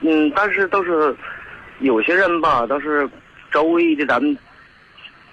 [0.00, 1.14] 嗯，但是都是
[1.80, 3.08] 有些人吧，都是
[3.50, 4.36] 周围的咱们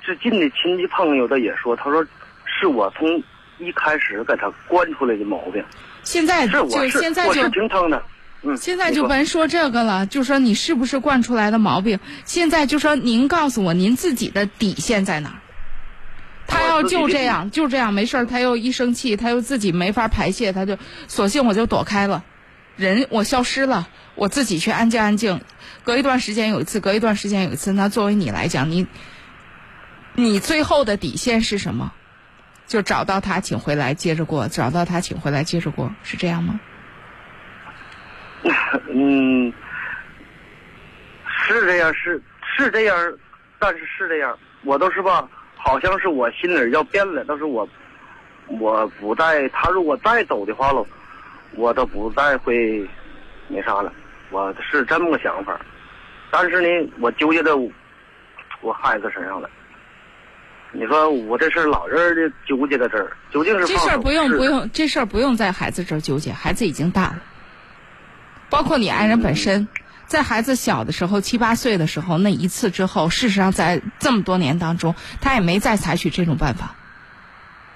[0.01, 2.05] 最近的亲戚朋友的也说，他说
[2.45, 3.21] 是我从
[3.59, 5.63] 一开始给他惯出来的毛病。
[6.03, 8.01] 现在是我就是现在我就是挺疼的。
[8.43, 11.99] 嗯，现在就甭说这个了，就说你是不是惯出来的毛病？
[12.23, 15.35] 现在就说您告诉我，您自己的底线在哪儿？
[16.45, 20.77] 他要就这样，就这样没事儿，他又一生气，他又自己没法排泄，他就
[21.07, 22.23] 索性我就躲开了，
[22.77, 25.39] 人我消失了，我自己去安静安静。
[25.83, 27.71] 隔一段时间有一次，隔一段时间有一次。
[27.71, 28.85] 那作为你来讲，你
[30.15, 31.93] 你最后的底线是什么？
[32.65, 36.59] 就找到他，请回来接着过；找到他，请回来接着过，是这样吗？
[38.91, 39.53] 嗯，
[41.47, 42.21] 是这样，是
[42.57, 43.17] 是这样，
[43.59, 47.67] 但是是这样，我都是吧，好像是我心里要变了，但是我
[48.47, 50.85] 我不再，他如果再走的话喽，
[51.55, 52.85] 我都不再会
[53.47, 53.93] 那啥了，
[54.29, 55.59] 我是这么个想法，
[56.31, 57.51] 但是呢，我纠结在
[58.61, 59.49] 我孩子身上了。
[60.73, 67.19] 你说我这事老人的纠结在这儿，究竟是这事儿不用不用，这事儿不用在孩子这儿纠结，孩子已经大了。
[68.49, 69.69] 包括你爱人本身，
[70.07, 76.75] 在孩子小的时候，七八岁的时候那一次之后，事实上在这么多年当中，他也没再采取这种办法。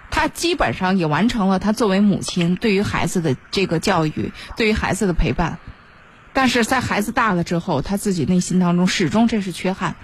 [0.09, 5.58] 他基本上也完成了他作为母亲对于孩子的这个教育，对于孩子的陪伴。
[6.34, 9.96] 但是在孩子大了之后，他自己内心当中始终这是缺憾。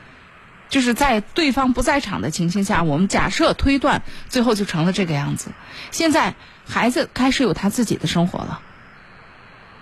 [0.70, 5.52] 就是在对方不在场的情形下，我们假设推断，最后就成了这个样子。
[5.92, 6.36] 现在
[6.68, 8.60] 孩子开始有他自己的生活了，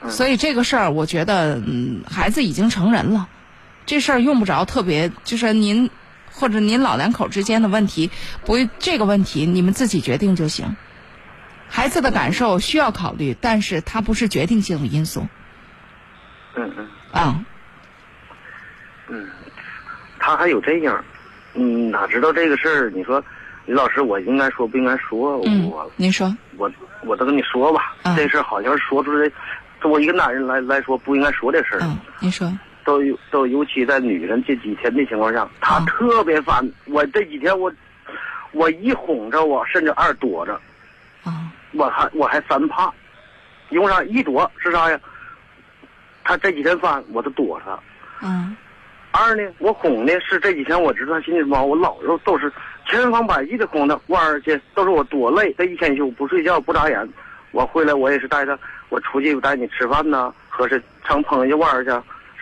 [0.10, 3.28] 所以这个事儿，我觉得，嗯，孩子已经成人了，
[3.88, 5.90] 这事儿用不着特别，就是您
[6.32, 8.12] 或者您老两口之间的问题，
[8.46, 10.76] 不这个问题你们自己决定就行。
[11.68, 15.28] 孩子的感受需要考虑，但是它不是决定性的因素
[16.56, 16.88] 嗯嗯。
[17.12, 17.36] 啊。
[20.18, 21.04] 他还有这样，
[21.54, 22.90] 嗯，哪知道这个事儿？
[22.90, 23.24] 你说，
[23.68, 25.40] 李老师，我应该说不应该说？
[25.46, 26.72] 嗯我，您说，我
[27.04, 29.30] 我都跟你说吧，嗯这事儿好像是说出来，
[29.80, 31.82] 作为一个男人来来说不应该说这事儿。
[31.84, 32.52] 嗯，您说，
[32.84, 36.68] 都有都尤其在女人这几天的情况下，她嗯特别烦。
[36.86, 37.72] 我这几天我
[38.52, 40.60] 我一哄着我，甚至二躲着，
[41.24, 42.92] 啊，我还我还三怕，
[43.70, 44.02] 因为啥？
[44.06, 45.00] 一躲是啥呀？
[46.26, 47.80] 她这几天烦，我都躲着她。
[48.22, 48.58] 嗯
[49.18, 52.52] 二呢，我哄呢是这几天我知道他心里毛，我老是都是
[52.86, 57.08] 千方百计的哄他玩儿去，都是我多累，这一天休不睡觉不眨眼，
[57.52, 58.60] 我回来我也是带他，
[58.90, 61.90] 我出去带你吃饭呐，和是上朋友家玩儿去，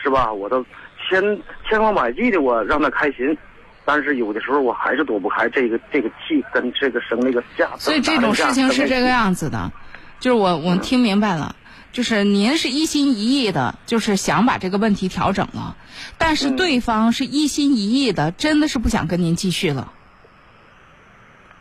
[0.01, 0.33] 是吧？
[0.33, 0.65] 我都
[1.07, 1.21] 千
[1.69, 3.37] 千方百计的我让他开心，
[3.85, 7.69] 但是有的时候我还是躲不开这个这个气跟这个生那个架。
[7.77, 9.71] 所以这种事情是这个样子的，
[10.19, 11.55] 就是我我听明白了，
[11.93, 15.77] 就是您是一心一意的，就是想把这个问题调整了，
[16.17, 19.93] 但是嗯对方是一心一意的，真的是不想跟您继续了。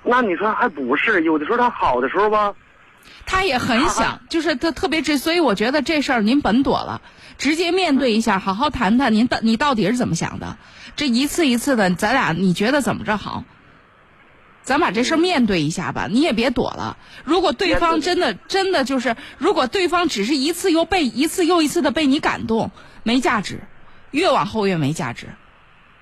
[0.03, 1.22] 那你说还不是？
[1.22, 2.54] 有的时候他好的时候吧，
[3.26, 7.03] 他也很想， 就是他特别这，所以我觉得这事儿您甭躲了，
[7.37, 10.56] 直接面对一下，好好谈谈您到你到底是怎么想的。
[10.97, 13.44] 这一次一次的，咱俩你觉得怎么着好？
[14.62, 16.96] 咱把这事儿面对一下吧，你也别躲了。
[17.24, 22.70] 如果对方真的真的就是，如果对方只是一次又被一次又一次的被你感动，
[23.02, 23.60] 没价值，
[24.12, 25.26] 越往后越没价值。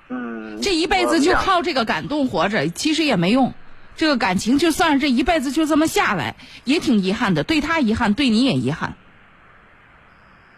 [0.08, 3.54] 嗯，这一辈子就靠这个感动活着，其实也没用。
[3.96, 7.44] 这个感情就算是这一辈子就这么下来，也挺遗憾的。
[7.44, 8.94] 对他遗憾，对你也遗憾。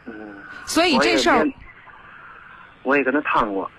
[0.07, 0.13] 嗯。
[0.65, 1.47] 所以这事儿，
[2.83, 3.71] 我也跟他谈过，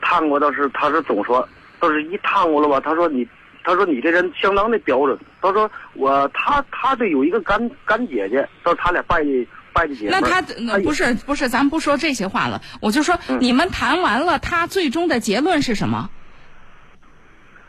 [0.00, 1.48] 谈过倒是他是总说，
[1.80, 2.80] 都是一谈过了吧？
[2.80, 3.26] 他说你，
[3.64, 5.18] 他说你这人相当的标准。
[5.40, 10.08] 他说我他他这有一个干干姐姐，都是他俩拜的拜的姐。
[10.10, 12.60] 那他那不是不是，咱不说这些话了。
[12.80, 16.10] 我就说，嗯你们谈完了，他最终的结论是什么？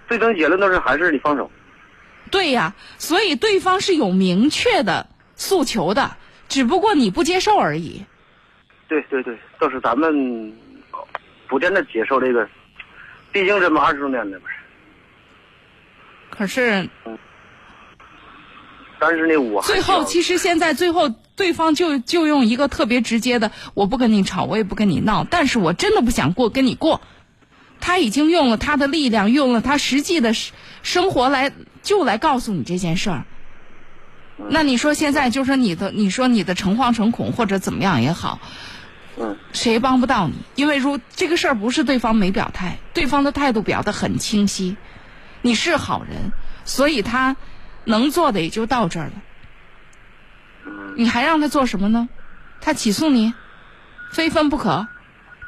[0.07, 1.51] 最终结论都是还是你放手。
[2.31, 8.05] 对呀，所以对方是有明确的诉求的，只不过你不接受而已。
[8.87, 10.51] 对对对，都是咱们
[11.47, 12.47] 不见得接受这个，
[13.31, 14.53] 毕竟这么二十多年了，不是。
[16.29, 16.89] 可是
[18.99, 27.01] 但是呢，我最后，其实现在最后，对方就就用一个特别直接的，我不跟你吵，我也不跟你闹，但是我真的不想过跟你过。
[27.81, 30.53] 他已经用了他的力量，用了他实际的生
[30.83, 33.23] 生活来，就来告诉你这件事儿。
[34.49, 38.39] 那你说现在就说你的，你说你的诚惶诚恐或者怎么样也好，
[39.21, 44.77] 嗯谁也帮不到你，因为如这个事儿不是对方没表态，对方的态度表得很清晰，
[45.41, 46.31] 你是好人，
[46.63, 47.35] 所以他
[47.83, 49.11] 能做的也就到这儿了。
[50.65, 52.07] 嗯你还让他做什么呢？
[52.61, 53.33] 他起诉你，
[54.11, 54.87] 非分不可。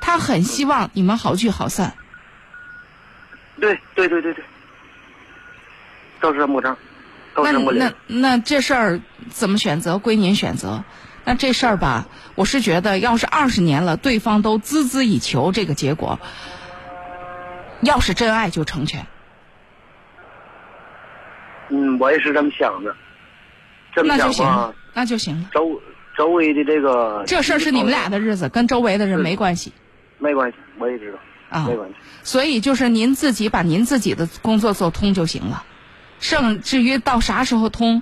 [0.02, 1.94] 他很希望你们好聚好散。
[3.60, 4.44] 对对对对对，
[6.20, 6.78] 都是这么个账，
[7.36, 7.94] 都是这么那。
[8.08, 10.84] 那那这事儿怎么选择归您选择。
[11.24, 16.20] 那这事儿吧，我是觉得，要是二十年了，对方都孜孜以求这个结果，
[17.82, 19.06] 要是真爱就成全。
[21.70, 22.96] 嗯，我也是这么想的，
[23.96, 25.50] 这么那就行想吧，，那就行了。
[25.54, 25.82] 周
[26.18, 29.72] 周围的这个这事儿是你们俩的日子，跟周围的人没关系
[30.18, 31.20] 没关系，我也知道，
[31.50, 31.66] 啊。
[31.68, 31.96] 没关系。
[32.24, 35.64] 所以就是您自己把您自己的工作做通就行了，
[36.20, 38.02] 剩至于到啥时候通，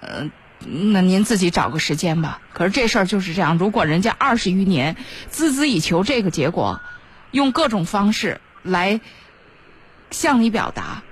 [0.00, 2.40] 呃，那您自己找个时间吧。
[2.52, 4.96] 可是这事儿就是这样，如果人家二十余年
[5.30, 6.80] 孜孜以求这个结果，
[7.30, 9.00] 用各种方式来
[10.10, 11.02] 向你表达，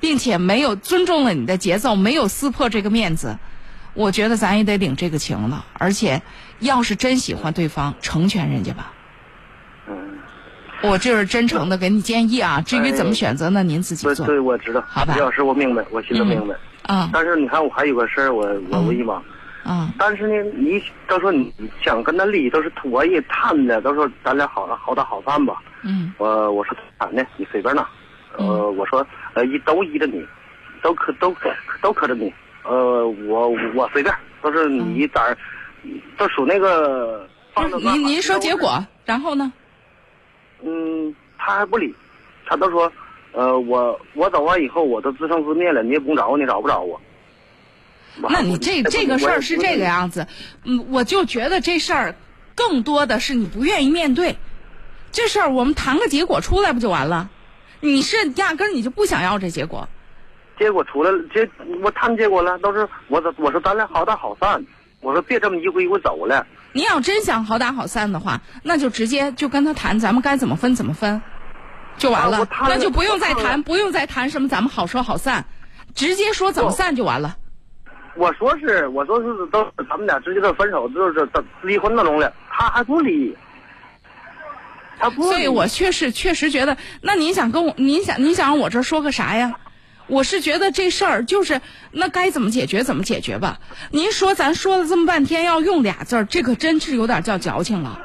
[0.00, 3.38] 并且没有尊重了你的节奏，没有撕破这个面子，
[3.94, 5.66] 我觉得咱也得领这个情了。
[5.74, 6.22] 而且，
[6.58, 8.92] 要是真喜欢对方，成全人家吧。
[9.88, 10.18] 嗯，
[10.82, 14.26] 我这是真诚的给你建议啊，至于怎么哎选择呢，您自己做。
[14.26, 14.82] 对对，我知道。
[14.88, 16.54] 好吧李老师，我明白，我心里明白。
[16.90, 19.22] 啊但是你看，我还有个事儿，我我嗯我一忙。
[19.62, 21.52] 啊但是呢，你到时候你
[21.84, 25.62] 想跟他离，都是我也谈的，到时候咱俩好了好打好散吧。
[25.82, 27.86] 嗯我我说谈的，你随便拿。
[28.36, 30.24] 呃，嗯我说呃依都依着你，
[30.82, 31.34] 都可都
[31.80, 32.32] 都可着你。
[32.64, 35.36] 呃，我我随便，都是你咋儿，
[36.16, 37.28] 都属那个
[37.78, 39.52] 您您说结果，然后呢？
[40.62, 41.94] 嗯，他还不理，
[42.46, 42.90] 他都说，
[43.32, 47.00] 呃，我我走完以后，我都自生自灭了，你也不用找我，你找不着我。
[48.28, 49.84] 那你这这个事儿是这个？
[49.84, 50.26] 样子，
[50.64, 52.14] 嗯，我就觉得这事儿
[52.54, 54.36] 更多的是你不愿意面对。
[55.12, 57.30] 这事儿我们谈个结果出来不就完了？
[57.80, 59.88] 你是压根儿你就不想要这结果。
[60.58, 61.48] 结果出来了，结
[61.82, 64.62] 我谈结果了，都是我说我说咱俩好打好散，
[65.00, 66.46] 我说别这么一回一回走了。
[66.72, 71.22] 你要真想好打好散的话，那就直接就跟他谈，咱们该怎么分怎么分，
[72.00, 72.48] 就完了。
[72.62, 75.44] 那就不用再谈，不用再谈什么咱们好说好散，
[75.94, 77.36] 直接说怎么散就完了。
[78.16, 83.36] 我说是，我说是都咱们俩直接就分手，就是都离婚那种了，他还不离，
[84.98, 85.22] 他不。
[85.22, 89.54] 所以我确实确实觉得，那您想跟我，您想您想让我这说个啥呀？
[90.08, 91.60] 我是觉得这事儿就是
[91.92, 93.60] 那该怎么解决怎么解决吧。
[93.92, 98.00] 您说咱说了这么半天要用俩字儿，这可真是有点叫矫情了。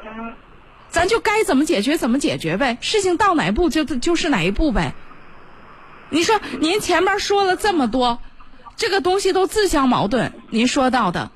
[0.96, 4.94] 咱就该怎么解决怎么解决呗，事情到哪一步就就是哪一步呗。
[6.08, 8.18] 你说您前面说了这么多，
[8.78, 10.32] 这个东西都自相矛盾。
[10.48, 11.30] 您说到的，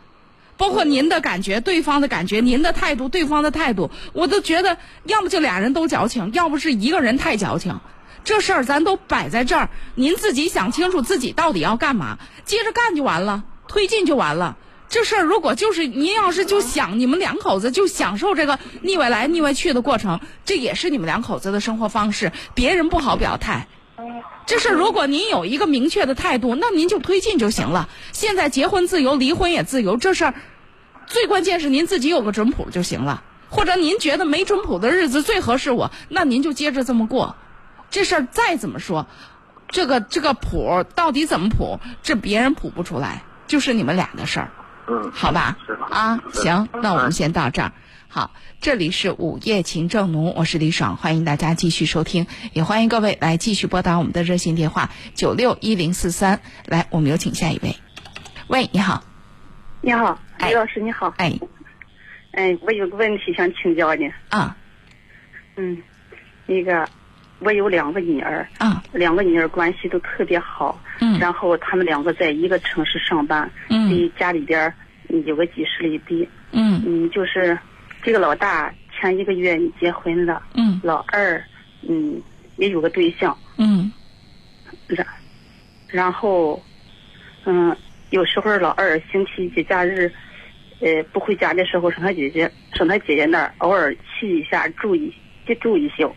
[0.56, 7.80] 包括您的感觉、对方的感觉、您的态度、对方的态度，我都觉得要么就俩人都矫情，要不是一个人太矫情。
[8.24, 12.16] 这事儿咱都摆在这儿，您自己想清楚自己到底要干嘛，
[12.46, 14.56] 接着干就完了，推进就完了。
[14.90, 23.68] 这事儿如果就是您要是就想你们两口子就享受这个腻歪来腻歪去的过程，这也是你们两口子的生活方式，别人不好表态。
[24.46, 27.88] 这事儿如果您有一个明确的态度，那您就推进就行了。
[28.12, 30.34] 现在结婚自由，离婚也自由，这事儿
[31.06, 33.22] 最关键是您自己有个准谱就行了。
[33.48, 37.36] 或者您觉得没准谱的日子最合适我，那您就接着这么过。
[37.90, 39.06] 这事儿再怎么说，
[39.68, 44.50] 这个这个谱到底怎么谱，这别人谱不出来，就是你们俩的事儿，
[44.90, 45.56] 嗯，好吧？
[45.88, 47.70] 啊，行，那我们嗯先到这儿。
[48.08, 56.40] 好，这里是午夜情正浓，我是李爽，欢迎大家继续收听，也欢迎各位来继续拨打我们的热线电话九六一零四三。
[56.66, 57.76] 来，我们有请下一位。
[58.48, 59.04] 喂，你好，
[59.80, 61.14] 你好，哎李老师，你好。
[61.18, 61.38] 哎，
[62.32, 64.10] 哎，我有个问题想请教你。
[64.30, 64.56] 啊
[65.54, 65.80] 嗯，
[66.46, 66.88] 那个，
[67.40, 70.80] 我有两个女儿，啊，两个女儿关系都特别好。
[71.00, 74.74] 嗯然后他们两个在一个城市上班，嗯离家里边儿
[75.08, 76.28] 嗯有个几十里地。
[76.52, 77.58] 嗯嗯，就是
[78.02, 81.42] 这个老大前一个月结婚了，嗯老二
[81.88, 82.20] 嗯
[82.56, 83.90] 也有个对象，嗯
[84.86, 85.06] 然
[85.88, 86.62] 然后
[87.44, 87.74] 嗯
[88.10, 90.10] 有时候老二星期节假日。
[90.82, 95.12] 呃，不回家的时候，上他姐姐上他姐姐那儿偶尔去一下，住一
[95.46, 96.10] 就住一宿。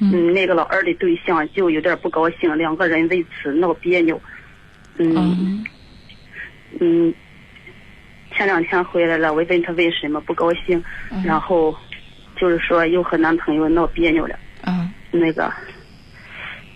[0.00, 4.20] 嗯嗯，那个老二的对象就有点不高兴，两个人为此闹别扭。
[4.96, 5.64] 嗯嗯
[6.80, 7.14] 嗯，
[8.32, 11.76] 前两天回来了，我问他为什么不高兴，嗯然后
[12.36, 14.38] 就是说又和男朋友闹别扭了。
[14.66, 15.52] 嗯那个，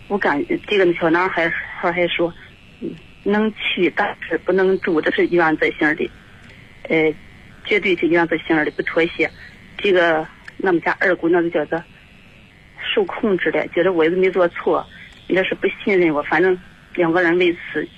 [0.08, 2.32] 我感觉这个小男孩还还说，
[2.80, 2.90] 嗯，
[3.24, 6.10] 能去但是不能住，这是原则性的，
[6.88, 7.14] 呃，
[7.64, 9.30] 绝对是原则性的，不妥协。
[9.76, 10.26] 这个
[10.58, 11.84] 我们家二姑娘就觉得
[12.92, 14.86] 受控制的，觉得我又没做错，
[15.28, 16.58] 你这是不信任我，反正
[16.94, 17.88] 两个人为此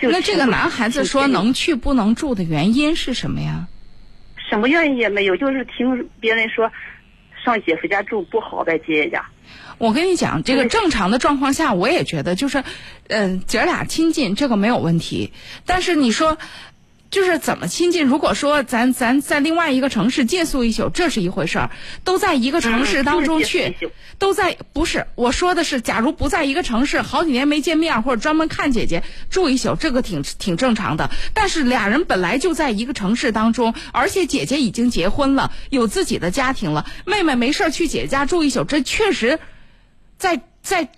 [0.00, 3.68] 就那这个男孩子说能去不能住的原因是什么呀？
[4.50, 6.70] 什么原因也没有，就是听别人说
[7.44, 9.24] 上姐夫家住不好，在姐姐家。
[9.78, 12.62] 我跟你讲，这个正常的状况下，我也觉得就是，
[13.08, 15.32] 嗯、姐俩亲近这个没有问题。
[15.66, 16.38] 但是你说，
[17.14, 18.04] 就是怎么亲近？
[18.04, 21.70] 如果说咱咱在另外一个城市借宿一宿，这是一回事儿；
[22.02, 23.76] 都在一个城市当中去，
[24.18, 31.08] 都在不是我说的是，假如不在一个城市，好几年没见面，或者专门看姐姐住一宿，这个挺挺正常的。
[31.34, 39.38] 但是俩人本来就在一个城市当中，而且姐姐已经结婚了，有自己的家庭了，妹妹没事儿去姐姐家住一宿，这确实。
[40.16, 40.90] 在在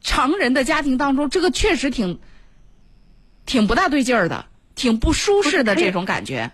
[0.00, 2.20] 常人的家庭当中，这个确实挺
[3.46, 6.50] 挺不大对劲儿的，挺不舒适的这种感觉。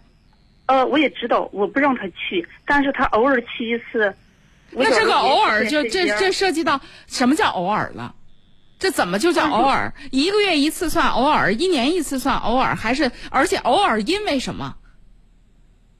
[0.66, 4.14] 呃，我也知道，我不让他去，但是他偶尔去一次。
[4.70, 8.14] 那这个偶尔就这这涉及到什么叫偶尔了？
[8.78, 9.92] 这怎么就叫偶尔？
[10.10, 14.74] 一个月一次算偶尔，一年一次算偶尔，还是而且偶尔因为什么？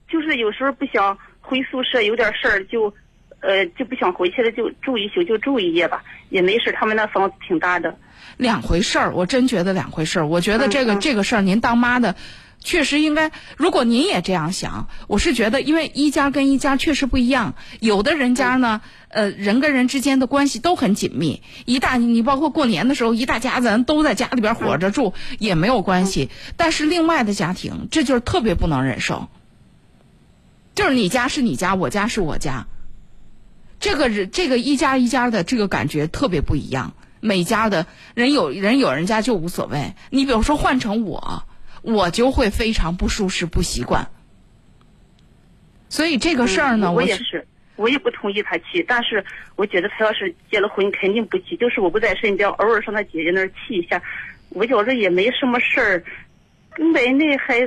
[0.09, 2.91] 就是有时候不想回宿舍，有点事儿就，
[3.41, 6.71] 呃，就不想回去了，就住一宿，就住一夜吧，也没事。
[6.71, 7.97] 他们那房子挺大的，
[8.37, 10.27] 两回事儿，我真觉得两回事儿。
[10.27, 12.15] 我觉得这个、嗯嗯这个事儿，您当妈的，
[12.59, 13.31] 确实应该。
[13.57, 17.55] 如果您也这样想，我是觉得，因为一家跟一家确实不一样。
[17.79, 26.29] 有的人家呢，呃，人跟人之间的关系都很紧密，一大你包括过年的时候，一大家子人都在家里边火着住、也没有关系。
[26.57, 29.29] 但是另外的家庭，这就是特别不能忍受。
[30.75, 32.67] 就是你家是你家，我家是我家。
[33.81, 39.95] 这个人这个一家一家的这个感觉特别不一样，每家的人有人有人家就无所谓。
[40.11, 41.43] 你比如说换成我，
[41.81, 44.07] 我就会非常不舒适、不习惯。
[45.89, 47.45] 所以这个事儿呢，嗯我也是，
[47.75, 51.57] 我也不同意他去，但是我觉得他要是结了婚，肯定不去。
[51.57, 54.01] 就是我不在身边，偶尔上他姐姐那儿去一下，
[54.49, 56.03] 我觉着也没什么事儿。
[56.77, 57.59] 买那还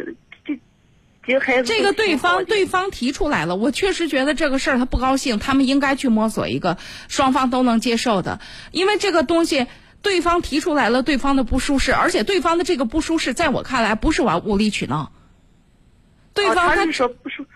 [1.64, 6.76] 这个对方对方提出来了，我确实觉得这个事儿他不高兴，他们应该去摸索一个
[7.08, 8.40] 双方都能接受的，
[8.72, 9.66] 因为这个东西
[10.02, 15.12] 对方提出来了，对方的不舒适，而且对方的这个不舒适，在我看来不是玩无理取闹，
[16.34, 17.46] 对方他哦他是说不说，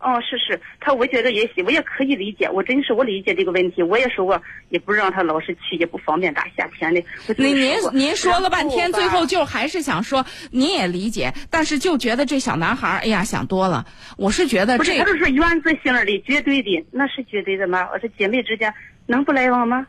[0.00, 4.40] 哦，是是，他我觉得也行，我也可以理解，我真是我理解这个问题，我也说过，
[4.70, 7.04] 也不让他老是去，也不方便大夏天的。
[7.36, 13.84] 您您您说了半天，然最后就还是想说，您也理解，但是就觉得这小男孩儿，哎呀，想多了。
[14.16, 17.86] 我是觉得不是，这他就是原则性的，绝对的，那是绝对的吗？
[17.92, 18.72] 我说姐妹之间
[19.06, 19.86] 能不来往吗？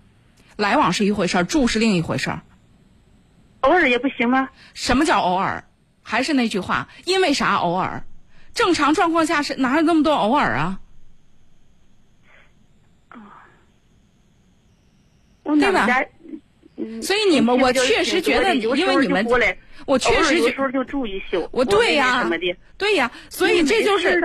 [0.57, 2.41] 来往是一回事儿，住是另一回事儿。
[3.61, 4.49] 偶尔也不行吗？
[4.73, 5.63] 什么叫偶尔？
[6.03, 8.03] 还是那句话，因为啥偶尔？
[8.53, 10.79] 正常状况下是哪有那么多偶尔啊？
[15.43, 15.87] 对吧
[17.01, 19.25] 所以你们，我确实觉得，因为你们
[19.85, 21.47] 我确实觉有时候就住一宿。
[21.51, 22.29] 我对呀、
[22.77, 24.21] 对呀，所以这就是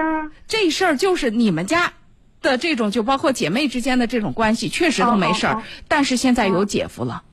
[0.47, 1.93] 这事儿，就是你们家
[2.41, 5.55] 的这种，就包括姐妹之间的这种关系，确实都没事儿。
[5.55, 7.25] 哦哦哦但是现在有姐夫了，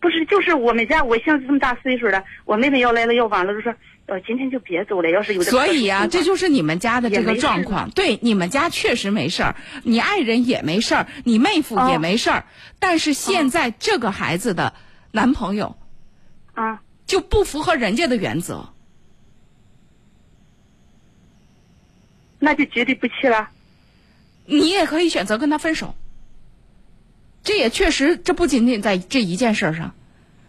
[0.00, 3.72] 不是，就是我们家，我像这么大岁数了，我妹妹要来了要晚了，就说，
[4.08, 5.50] 呃，今天就别走了，要是有的。
[5.50, 7.90] 所以呀、这就是你们家的这个状况。
[7.90, 12.46] 对，你们家确实没事儿，你爱人也没事儿，你妹夫也哦没事儿。
[12.78, 14.72] 但是现在这个孩子的
[15.10, 15.76] 男朋友
[16.54, 18.70] 啊，就不符合人家的原则。
[22.38, 23.50] 那就绝对不去了。
[24.46, 25.94] 你也可以选择跟他分手。
[27.42, 29.94] 这也确实，这不仅仅在这一件事上，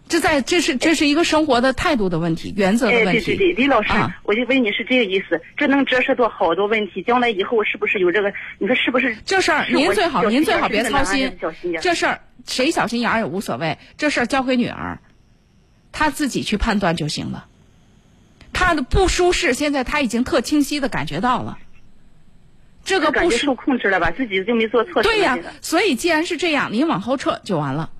[0.09, 3.25] 这在这是这是一个生活的态度的问题，原则的哎，问题。
[3.25, 8.33] 对对对，李老师，啊我就问你是这个意思，这能折射到好多问题，将来以后是不是有这个？
[8.57, 9.15] 你说是不是？
[9.23, 14.99] 这事儿您最好您最好别操心小心眼这事儿谁小心眼儿也无所谓，这事儿交给女儿，
[15.91, 17.45] 她自己去判断就行了。
[18.51, 21.59] 她的不舒适，现在她已经特清晰的感觉到了。
[22.83, 24.09] 这个不受控制了吧？
[24.09, 27.91] 自己就没做错对呀、这个所以既然是这样，您往后撤就完了。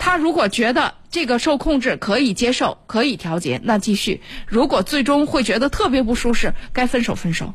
[0.00, 7.52] 他如果觉得这个受控制可以接受、可以调节，那继续；如果最终会觉得特别不舒适，该分手分手。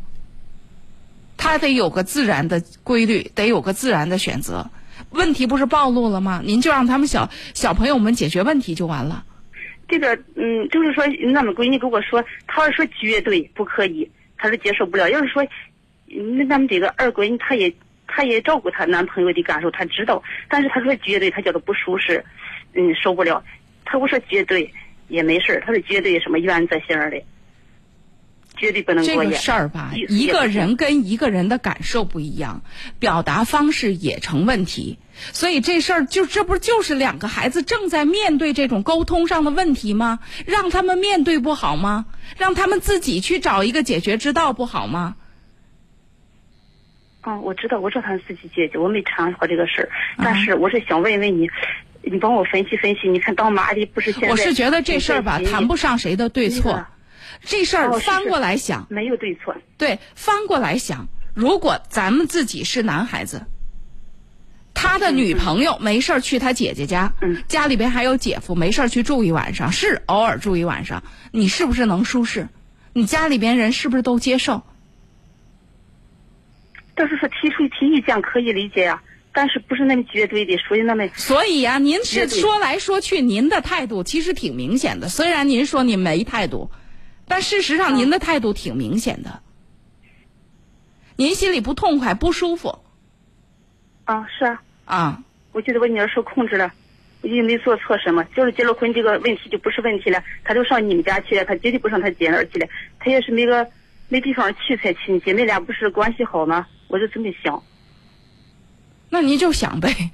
[1.37, 4.69] 他得有个自然的规律，得有个自然的选择。
[5.09, 6.41] 问题不是暴露了吗？
[6.45, 9.25] 您就让他们小小朋友们解决问题就完了。
[9.87, 15.09] 这个嗯，就是说，那么闺女跟我说，她要说绝对不可以，她说接受不了。
[15.09, 15.43] 要是说，
[16.37, 17.73] 那咱们这个二闺女，她也
[18.07, 22.23] 她也照顾她男朋友的感受，她知道，但是她说绝对，她觉得不舒适，
[22.73, 23.43] 嗯，受不了。
[23.83, 24.73] 她我说绝对
[25.07, 27.21] 也没事儿，她说绝对什么原则性儿的。
[28.57, 29.35] 绝对不能这个过夜。
[29.35, 32.61] 事儿吧，一个人跟一个人的感受不一样，
[32.99, 34.97] 表达方式也成问题。
[35.33, 40.19] 所以这事儿就这不就是两个孩子正在面对这种沟通上的问题吗？
[40.45, 42.05] 让他们面对不好吗？
[42.37, 45.17] 让他们自己去找一个解决之道不好吗？
[47.25, 49.89] 嗯，我知道，我知道他们自己解决，我没掺和这个事儿。
[50.17, 51.49] 嗯但是我是想问问你，
[52.03, 53.09] 你帮我分析分析。
[53.09, 54.29] 你看当妈的不是现在？
[54.29, 56.85] 我是觉得这事儿吧，谈不上谁的对错。
[57.41, 59.55] 这事儿翻过来想，没有对错。
[59.77, 63.45] 对，翻过来想，如果咱们自己是男孩子，
[64.73, 72.47] 他的女朋友没事儿去他姐姐家，嗯家里边还有姐夫，没事儿去住一晚上，是偶尔住一晚上，你是不是能舒适？
[72.93, 74.63] 你家里边人是不是都接受？
[76.95, 85.09] 但是说提出提意见可以理解呀、但是不是那么绝对的，属于那么所以呀、您是说来说去，您的态度其实挺明显的。
[85.09, 86.71] 虽然您说您没态度，
[87.27, 89.41] 但事实上您的态度挺明显的。
[91.17, 92.79] 您心里不痛快、不舒服
[94.05, 94.61] 啊，是啊。
[94.85, 95.23] 啊？
[95.51, 96.71] 我觉得我女儿受控制了，
[97.21, 100.21] 我也没做错什么，就是结了婚这个问题就不是问题了。
[100.43, 102.67] 她就上你们家去了，她绝对不上她姐那儿去了。
[102.99, 103.67] 她也是没个
[104.07, 106.67] 没地方去才去，姐妹俩不是关系好吗？
[106.87, 107.61] 我就这么想，
[109.09, 110.11] 那您就想呗。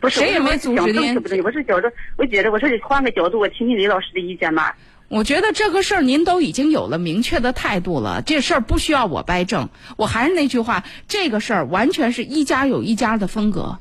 [0.00, 4.72] 不是谁也没阻止您不正确，我是觉着，我觉得我说你换个角度，我听听李老师的意见嘛。
[5.08, 9.68] 我觉得这个事儿您都已经有了明确的态度了，这事儿不需要我掰正。
[9.96, 13.78] 我还是那句话，这个事儿完全是一家有一家的风格，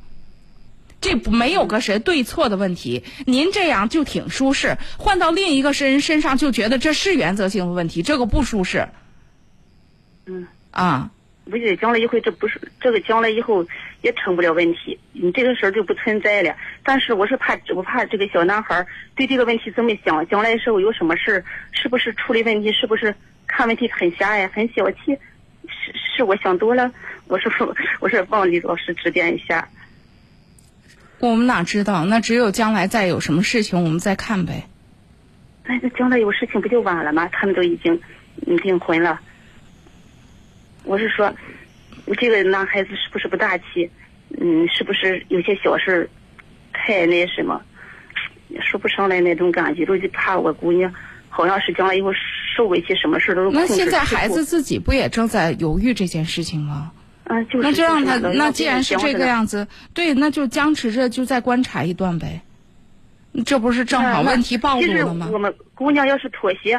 [1.00, 3.04] 这没有个谁对错的问题。
[3.26, 8.90] 您这样就挺舒适，换到另一个人身上就觉得这是原则性的问题，这个不舒适
[10.28, 11.10] 嗯，啊。
[11.46, 13.66] 我觉得将来以后这不是这个将来以后
[14.02, 16.56] 也成不了问题，你这个事儿就不存在了。
[16.84, 23.16] 但是我是怕，我怕这个小男孩儿对这个问题这么想，将来时候有什么事儿，是不是处理问题，是不是
[23.48, 25.18] 看问题很狭隘、很小气？
[25.68, 26.92] 是是我想多了，
[27.28, 27.50] 我是
[28.00, 29.68] 我是望李老师指点一下。
[31.20, 32.06] 我们哪知道？
[32.06, 34.68] 那只有将来再有什么事情，我们再看呗。
[35.64, 37.28] 哎，那将来有事情不就晚了吗？
[37.32, 38.00] 他们都已经
[38.48, 39.20] 嗯订婚了。
[40.84, 41.34] 我是说，
[42.20, 43.90] 这个男孩子是不是不大气？
[44.40, 46.10] 嗯，是不是有些小事儿
[46.74, 47.62] 太那什么，
[48.62, 50.94] 说不上来那种感觉，我就怕我姑娘
[51.30, 52.12] 好像是将来以后
[52.56, 56.92] 受委屈，什么事儿都是那现在孩子自己不也正在犹豫这件事情吗？
[57.26, 62.42] 啊，就是那就让他，就是那既然是这个，样子，对，那就僵持着，就再观察一段呗。
[63.46, 65.38] 这不是正好问题暴露了吗我？
[65.38, 66.78] 们姑娘要是妥协，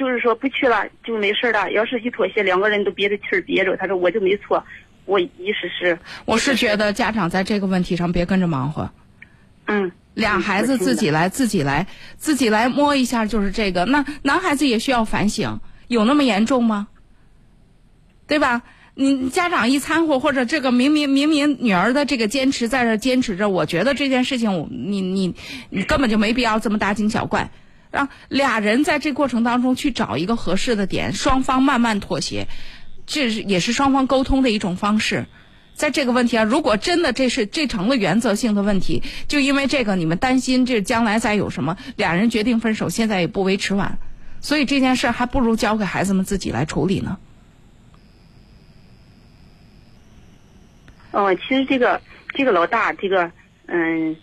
[0.00, 1.70] 就是说不去了就没事了。
[1.72, 3.76] 要是一妥协，两个人都憋着气儿憋着。
[3.76, 4.64] 他说我就没错，
[5.04, 8.90] 我意思是，我是觉得家长在这个问题上别跟着忙活，
[9.66, 11.86] 嗯，俩孩子自己来，自己来，
[12.16, 13.84] 自己来摸一下，就是这个。
[13.84, 16.88] 那男孩子也需要反省，有那么严重吗？
[18.26, 18.62] 对吧？
[18.94, 25.34] 你家长一掺和，或者这个明明明明女儿的这个坚持在这坚持着，我觉得这件事情我你你
[25.68, 27.50] 你根本就没必要这么大惊小怪，
[27.90, 32.46] 让俩人在这过程当中去找一个合适的点，双方慢慢妥协，
[33.06, 35.26] 这是也是双方沟通的一种方式。
[35.74, 43.98] 在这个问题啊，如果真的这是这成了原则性的问题，就因为这个你们担心这将来再有什么，俩人决定分手，现在也不为迟晚，
[44.40, 47.18] 所以这件事儿还不如交给孩子们自己来处理呢。
[51.12, 52.00] 哦，其实这个
[52.34, 53.32] 这个老大，这个
[53.66, 54.14] 嗯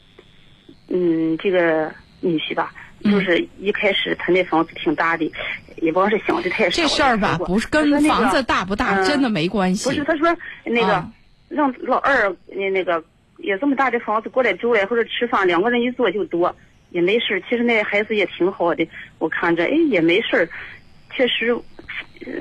[0.89, 2.71] 嗯，这个女婿吧，
[3.03, 5.31] 就是一开始他那房子挺大的，
[5.77, 6.87] 也光是想的太少了。
[6.89, 9.89] 这事儿吧，不是跟房子大不大嗯真的没关系。
[9.89, 11.11] 不是，他说那个、啊
[11.49, 13.01] 让老二那那个
[13.37, 16.53] 也这么大的房子过来住来或者吃饭，两个人一坐就多，
[16.89, 17.41] 也没事儿。
[17.49, 18.85] 其实那孩子也挺好的，
[19.17, 20.49] 我看着哎也没事儿，
[21.15, 21.53] 确实，
[22.25, 22.33] 呃，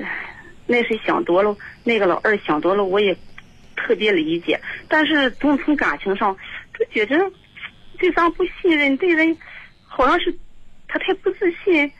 [0.65, 3.15] 那是想多了，那个老二想多了，我也
[3.77, 4.59] 特别理解。
[4.89, 6.35] 但是从从感情上，
[6.77, 7.17] 就觉着
[7.97, 9.37] 对方不信任，对人
[9.85, 10.37] 好像是
[10.87, 11.91] 他太不自信，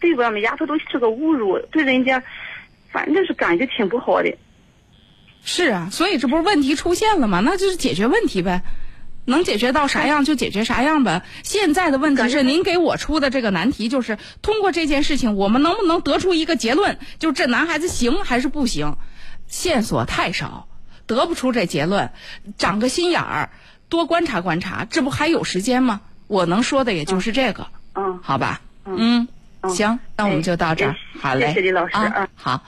[0.00, 2.22] 对我们丫头都是个侮辱，对人家
[2.90, 4.36] 反正是感觉挺不好的。
[5.44, 7.40] 是啊，所以这不是问题出现了吗？
[7.40, 8.62] 那就是解决问题呗，
[9.24, 11.22] 能解决到啥样就解决啥样呗。
[11.44, 18.96] 现在的问题是，您给我出的这个难题就是，通过这件事情，我们能不能得出一个结论，就这男孩子行还是不行？
[19.46, 20.68] 线索太少，
[21.06, 22.10] 得不出这结论，
[22.58, 23.50] 长个心眼儿，
[23.88, 26.00] 多观察观察，这不还有时间吗？
[26.26, 27.85] 我能说的也就是这个，嗯。
[28.22, 28.60] 好吧？
[28.84, 29.28] 嗯嗯，
[29.62, 30.96] 嗯行，那我们就到这儿哎。
[31.20, 32.62] 好嘞，谢谢李老师啊嗯，好，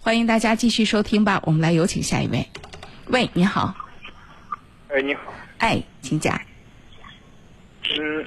[0.00, 1.40] 欢迎大家继续收听吧。
[1.44, 2.48] 我们来有请下一位。
[3.08, 3.74] 喂，你好，
[4.88, 5.20] 哎，你好，
[5.58, 6.40] 哎，请讲。
[7.98, 8.26] 嗯，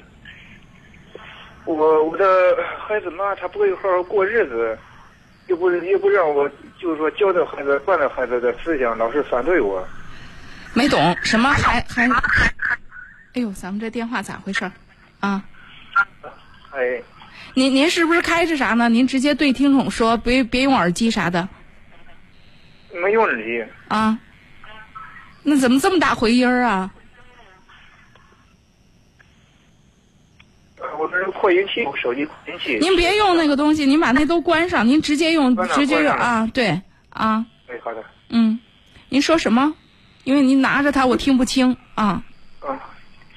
[1.64, 2.24] 我我的
[2.86, 4.78] 孩子妈，他不会好好过日子，
[5.48, 9.84] 又不又不让我，就是说教导孩子、惯着孩子的思想，老是反对我。
[10.74, 12.06] 没懂什么还还，
[13.32, 14.72] 哎呦，咱们这电话咋回事儿
[15.20, 15.42] 啊？
[16.72, 17.02] 哎，
[17.54, 18.88] 您您是不是开着啥呢？
[18.88, 21.48] 您直接对听筒说，别别用耳机啥的
[22.92, 24.18] 没用耳机，啊。
[25.42, 26.90] 那怎么这么大回音儿啊？
[30.98, 32.78] 我这是扩音器，我手机扩音器。
[32.80, 36.80] 您别用那个东西，您把那都关上，您直接用直接用啊，对
[37.10, 38.58] 啊，哎，好的，嗯，
[39.08, 39.74] 您说什么？
[40.24, 42.22] 因为您拿着它，我听不清啊啊，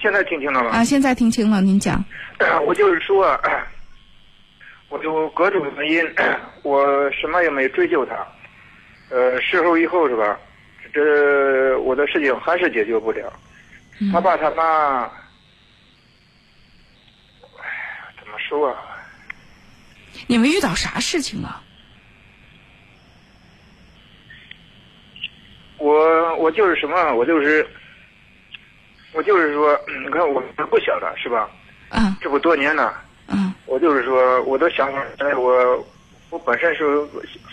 [0.01, 0.69] 现在听清了吗？
[0.71, 0.83] 啊！
[0.83, 2.03] 现在听清了，您讲
[2.65, 3.39] 我就是说，
[4.89, 6.15] 我就各种原因，
[6.63, 8.15] 我什么也没追究他。
[9.09, 10.39] 呃，事后以后是吧？
[10.93, 13.31] 这我的事情还是解决不了。
[14.12, 15.03] 他爸他妈，
[17.57, 18.77] 哎呀，怎么说啊？
[20.27, 21.62] 你们遇到啥事情了？
[25.77, 27.13] 我我就是什么？
[27.15, 27.67] 我就是，
[29.13, 31.50] 我就是说，嗯 你看我不小了是吧？
[31.89, 32.93] 嗯这不多年了。
[33.28, 35.86] 嗯我就是说，我的想法，哎，我
[36.30, 36.84] 我本身是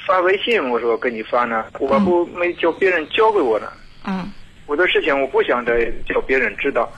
[0.07, 3.67] 发微信，我说给你发呢，我不没叫别人教给我呢。
[4.05, 4.33] 嗯。
[4.67, 6.93] 我的事情我不想再叫别人知道。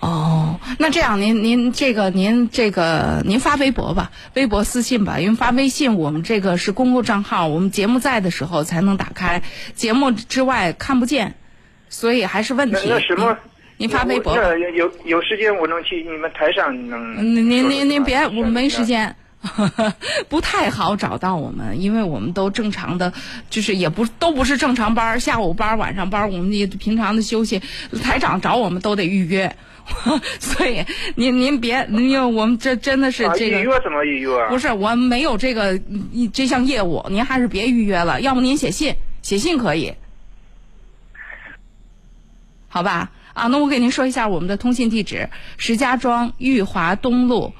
[0.00, 9.42] 哦，那这样您您这个您这个您发微博吧，微博私信吧，因为发微信我们这个是公共账号，我们节目在的时候才能打开，
[9.74, 11.36] 节目之外看不见，
[11.88, 12.88] 所以还是问题。
[12.88, 13.38] 那什么？
[13.76, 14.70] 您发微博有。
[14.70, 17.16] 有有时间我能去你们台上能。
[17.16, 18.84] 嗯您您您您别，我没时。
[18.84, 19.14] 间。
[20.30, 23.12] 不太好找到我们，因为我们都正常的，
[23.50, 27.60] 就是也不都不是正常班儿，下午班儿、晚上班儿，我们也平常的休息。
[28.02, 29.54] 台长找我们都得预约，
[30.40, 30.82] 所以
[31.14, 34.48] 您您别，因为我们这真的是啊，这个预约怎么预约啊？
[34.48, 39.92] 不是我们没有这个嗯这项业务，您还是别预约了，要不您写信，写信可以，
[42.68, 43.10] 好吧？
[43.34, 47.52] 啊，那我给您说一下我们的通信地址：石家庄裕华东路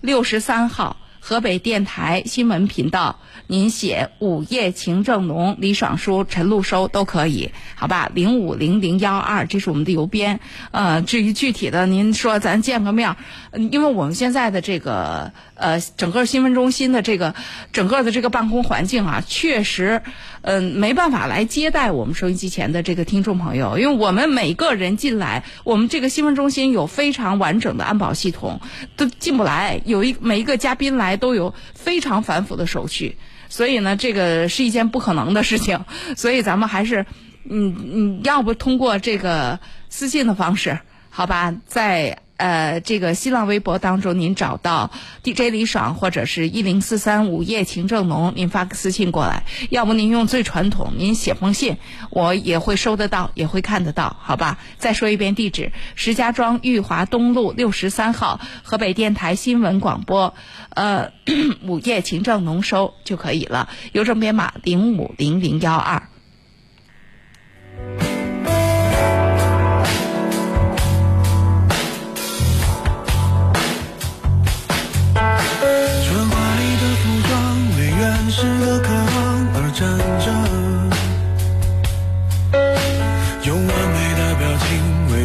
[0.00, 0.96] 六十三号。
[1.24, 8.10] 河北电台新闻频道，您写“午夜情正浓”，李爽书、陈露收都可以，好吧？
[8.12, 10.40] 零五零零幺二，这是我们的邮编。
[10.72, 13.14] 呃，至于具体的，您说咱见个面，
[13.52, 17.34] 因为我们现在的这个呃整个新闻中心的这个
[17.72, 20.02] 整个的这个办公环境啊，确实，
[20.42, 28.60] 嗯、没办法来接待我们收音机前的这个听众朋友，因为我们每个人进来，我们这个新闻中心有非常完整的安保系统，
[28.96, 29.80] 都进不来。
[29.84, 33.16] 有一每一个嘉宾来都有非常繁复的手续，
[33.48, 35.84] 所以呢，这个是一件不可能的事情。
[36.16, 37.06] 所以咱们还是，
[37.48, 42.18] 嗯嗯，要不通过这个私信的方式，好吧，在。
[42.42, 44.90] 呃，这个新浪微博当中，您找到
[45.22, 51.76] DJ 李爽或者是一零四三午夜情正浓，您发个私信过来，要不您用最传统，您写封信，
[52.10, 54.58] 我也会收得到，也会看得到，好吧？
[54.76, 60.34] 再说一遍地址：石家庄裕华东路六十三号，河北电台新闻广播，
[60.70, 61.12] 呃，
[61.62, 66.08] 午夜情正浓收就可以了，邮政编码零五零零幺二。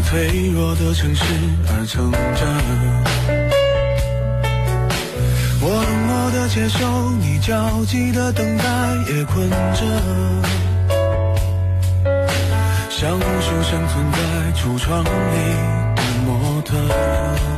[0.10, 1.22] 脆弱的城市
[1.68, 2.18] 而撑着。
[5.60, 8.64] 我冷漠的接受你焦急的等待，
[9.12, 9.84] 也困着，
[12.90, 14.18] 像无数生存在
[14.56, 15.08] 橱窗里
[15.98, 17.57] 的模特。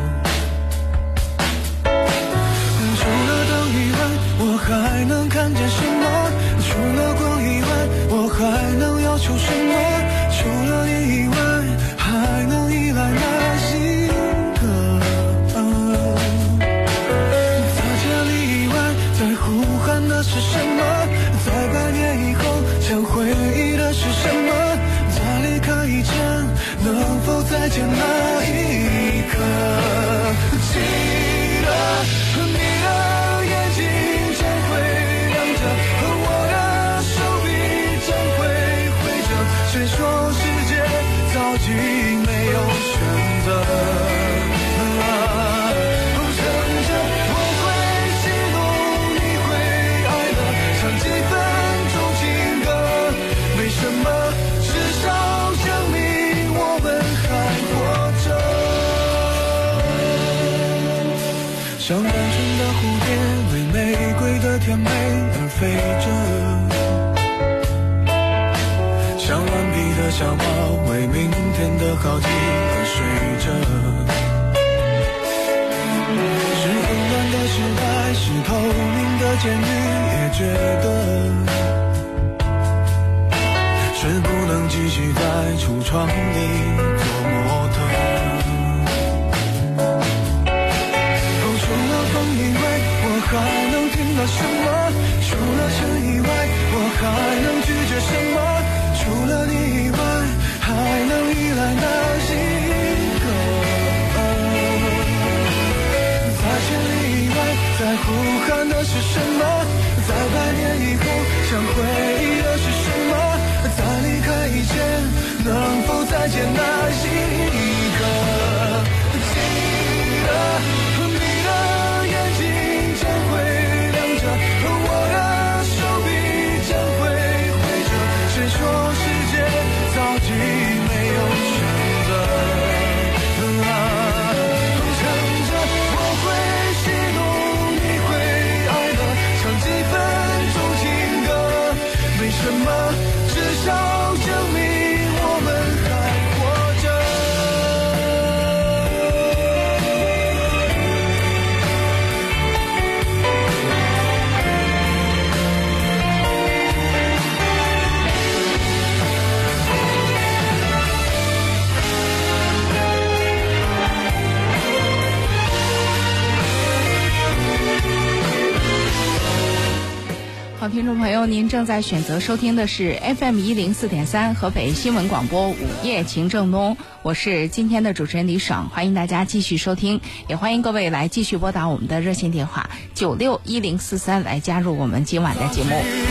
[170.69, 186.08] 听众朋友，您正在选择收听的是 FM 一零四点三河北新闻广播午夜情正东，我是今天的主持人李爽，欢迎大家继续收听，也欢迎各位来继续拨打我们的热线电话九六一零四三来加入我们今晚的节目。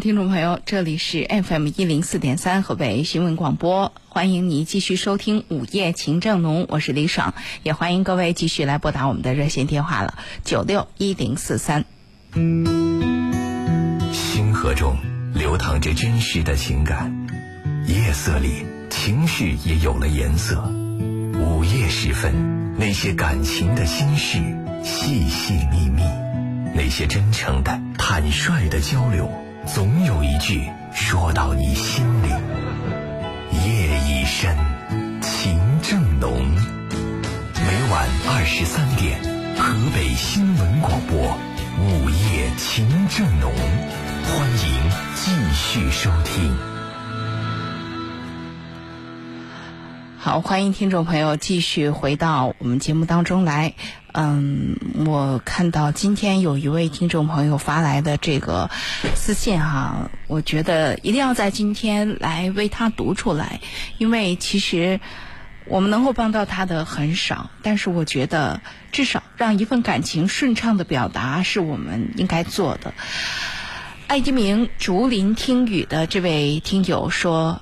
[0.00, 11.84] 听众朋友，这里是 FM 一零四点三河北新闻广播，欢迎你继续收听午夜情正浓，我是李爽，也欢迎各位继续来拨打我们的热线电话了，九六一零四三。
[14.12, 14.96] 星河中
[15.34, 17.26] 流淌着真实的情感，
[17.86, 20.62] 夜色里情绪也有了颜色。
[21.38, 24.38] 午夜时分，那些感情的心事，
[24.82, 26.02] 细细密密，
[26.74, 29.30] 那些真诚的、坦率的交流，
[29.72, 32.28] 总有一句说到你心里。
[33.64, 34.56] 夜已深，
[35.20, 36.32] 情正浓。
[37.54, 39.22] 每晚二十三点，
[39.56, 41.16] 河北新闻广播
[41.78, 43.52] 午夜情正浓，
[44.24, 46.52] 欢迎继续收听。
[50.18, 53.74] 好，欢迎听众朋友继续回到我们节目当中来。
[54.12, 58.68] 嗯，我看到今天有一位听众朋友发来的这个
[59.14, 63.60] 私信哈，我觉得一定要在今天来为他读出来，
[63.98, 65.00] 因为其实
[65.66, 72.92] 我们能够帮到他的很少，但是我觉得至少让一份感情顺畅的表达是我们应该做的。
[74.08, 77.60] 爱迪明竹林听雨的这位听友说。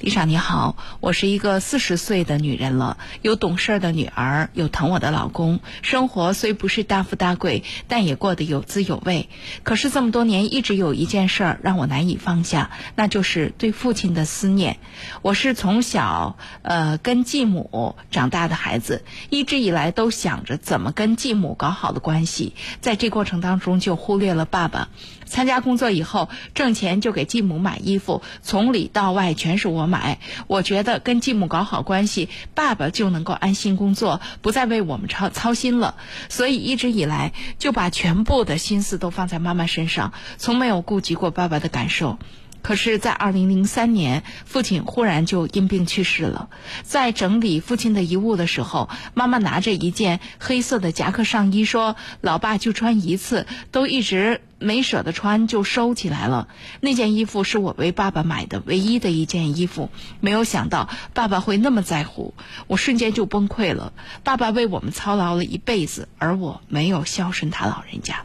[0.00, 9.28] 李莎你好，我是一个四十岁的女人了，有懂事的女儿，有疼我的老公，生活虽不是大富大贵，但也过得有滋有味。
[9.62, 14.78] 可是这么多年，一直有一件事儿让我难以放下，那就是对父亲的思念。
[15.20, 24.88] 我是从小呃跟继母长大的孩子，一直以来都想着怎么跟继母搞好的关系，在这过程当中就忽略了爸爸。
[25.30, 30.18] 参加工作以后，挣钱就给继母买衣服，从里到外全是我买。
[30.48, 35.94] 我觉得跟继母搞好关系，爸爸就能够安心工作，不再为我们操操心了。
[36.28, 42.18] 所以一直以来就把全部的心思都放在妈妈身上，从没有顾及过爸爸的感受。
[42.62, 46.50] 可是，在二零零三年，父亲忽然就因病去世了。
[46.82, 56.48] 在整理父亲的遗物的时候，妈妈拿着一件黑色的夹克上衣，说：“老爸就穿一次，都一直没舍得穿，就收起来了。
[56.80, 62.34] 那件衣服是我为爸爸买的唯一的一件衣服，没有想到爸爸会那么在乎，
[62.66, 63.92] 我瞬间就崩溃了。
[64.22, 68.24] 爸爸为我们操劳了一辈子，而我没有孝顺他老人家。”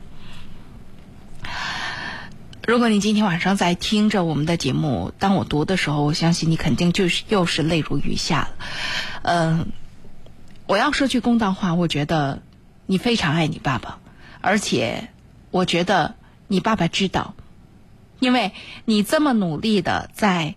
[2.67, 8.49] 如果你今天晚上在听着我们的节目，当我读的时候，我相信你肯定就是又是泪如雨下了。
[9.21, 9.67] 嗯，
[10.65, 12.41] 我要说句公道话，我觉得
[12.87, 13.99] 你非常爱你爸爸，
[14.41, 15.09] 而且
[15.51, 16.15] 我觉得
[16.47, 17.35] 你爸爸知道，
[18.19, 18.51] 因为
[18.85, 20.55] 你这么努力的在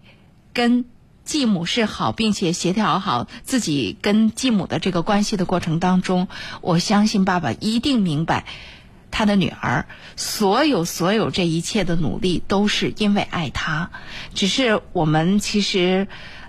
[0.54, 0.86] 跟
[1.24, 6.28] 继母示好，并且协调好自己跟继母的这个关系的过程当中，
[6.62, 8.46] 我相信爸爸一定明白。
[9.10, 13.90] 他的女儿，所有所有这一切的努力，都是因为爱他。
[14.34, 16.06] 只是我们其实，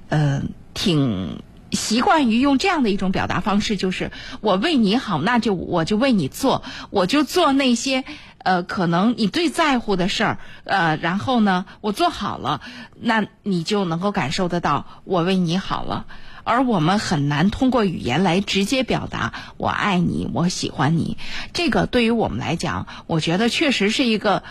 [0.10, 0.43] 呃，
[0.74, 1.41] 挺
[1.72, 8.04] 习惯于用这样的一种表达方式，就是我为你好，那就我就为你做，我就做那些
[8.39, 12.62] 呃可能你最在乎的事儿，呃，然后呢，我做好了，
[13.00, 16.06] 那你就能够感受得到我为你好了。
[16.43, 21.17] 而我们很难通过语言来直接表达“我爱你，我喜欢你”。
[21.54, 24.43] 这个对于我们来讲，我觉得确实是一个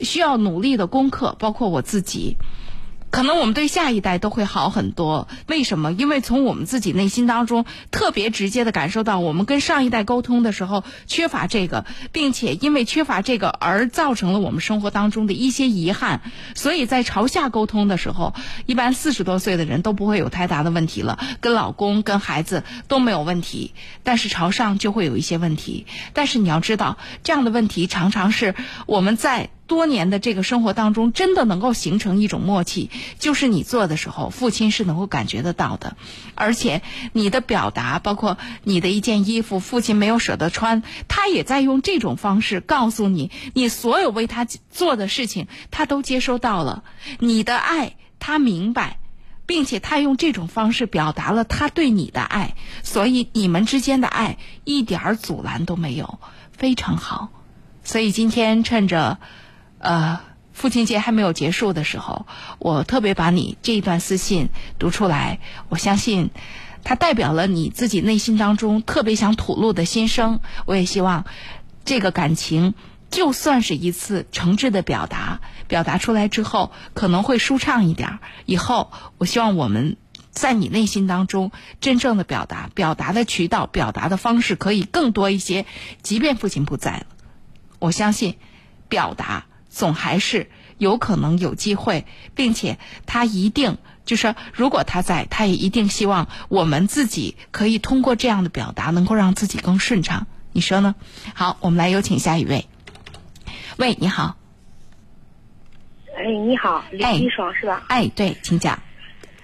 [0.00, 2.36] 需要努力的功课，包括我自己。
[3.14, 5.28] 可能我们对下一代都会好很多。
[5.46, 5.92] 为什么？
[5.92, 16.22] 因为从我们自己内心当中特别直接的感受到，我们跟上一代沟通的时候缺乏这个，并且因为缺乏这个而造成了我们生活当中的一些遗憾。
[16.56, 18.34] 所以在朝下沟通的时候，
[18.66, 23.74] 一般四十多岁的人都不会有太大的问题了，跟老公、跟孩子都没有问题。
[24.02, 25.86] 但是朝上就会有一些问题。
[26.14, 29.50] 但是你要知道，这样的问题常常是我们在。
[29.66, 35.96] 多年的这个生活当中，真的能够形成一种默契，就是你做的时候，父亲是能够感觉得到的，
[36.34, 46.84] 而且你的表达，包括你的一件衣服，父亲没有舍得穿，他也在用这种方式告诉你，你所有为他做的事情，他都接收到了，
[47.18, 48.98] 你的爱他明白，
[49.46, 56.18] 并且他用这种方式表达了他对你的爱，所以你们之间的爱一点阻拦都没有，
[56.52, 57.30] 非常好。
[57.82, 59.18] 所以今天趁着。
[59.84, 60.18] 呃，
[60.54, 62.26] 父亲节还没有结束的时候，
[62.58, 65.40] 我特别把你这一段私信读出来。
[65.68, 66.30] 我相信，
[66.84, 70.40] 它代表了你自己内心当中特别想吐露的心声。
[70.64, 71.26] 我也希望，
[71.84, 72.72] 这个感情
[73.10, 78.20] 就算是一次诚挚的表达，表达出来之后可能会舒畅一点。
[78.46, 79.98] 以后，我希望我们
[80.30, 85.66] 在你内心当中真正的表达，表达的渠道、表达的方式可以更多一些。
[86.00, 87.06] 即便父亲不在了，
[87.80, 88.36] 我相信，
[88.88, 89.44] 表达。
[89.74, 90.46] 总还是
[90.78, 100.26] 有可能有机会，并且他一定就是，如果他在，他也一定希望我们自己可以通过这样的表达，能够让自己更顺畅。
[100.52, 100.94] 你说呢？
[101.34, 102.66] 好，我们来有请下一位。
[103.76, 104.36] 喂，你好。
[106.16, 107.82] 哎，你好，李一双是吧？
[107.88, 108.80] 哎，对，请讲。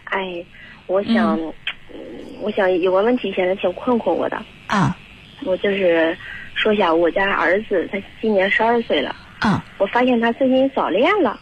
[0.04, 0.44] 哎，
[0.86, 1.36] 我想，
[2.40, 4.40] 我想有个问题，现在挺困惑我的。
[4.68, 4.96] 啊。
[5.44, 6.16] 我就是
[6.54, 9.16] 说一下，我家儿子他今年十二岁了。
[9.80, 9.82] 啊！
[9.82, 11.40] 我发现他最近早恋了，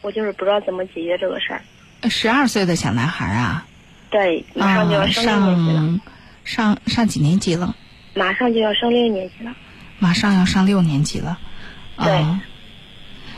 [0.00, 1.60] 我就是不知道怎么解决这个事儿。
[2.08, 3.66] 十二岁的小男孩啊？
[4.10, 6.00] 对，马上就要升六年级了。
[6.44, 7.74] 上上几年级了？
[8.14, 9.54] 马上就要升六年级了。
[9.98, 11.38] 马上要上六年级了。
[11.98, 12.24] 对。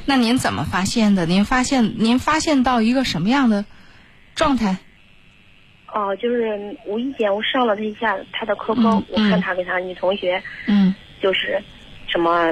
[0.05, 1.27] 那您怎么发现的？
[1.27, 3.65] 您发现您发现到一个什么样的
[4.35, 4.77] 状态？
[5.95, 11.63] 哦，就是无意间我上了他一下他的 QQ，我看他跟他女同学，嗯，就是
[12.07, 12.51] 什么。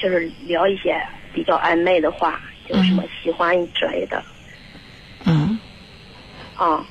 [0.00, 1.00] 就是聊一些
[1.34, 4.22] 比较暧昧的话，就是什么喜欢之类的。
[5.24, 5.58] 嗯。
[6.56, 6.86] 啊。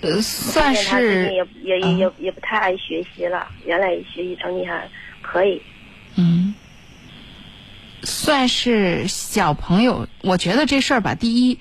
[0.00, 1.32] 呃，算是。
[1.32, 4.88] 也也也也也不太爱学习了，原来学习成绩还
[5.22, 5.62] 可以。
[6.16, 6.54] 嗯。
[8.02, 11.58] 算是小朋友，我觉得这事儿吧，第一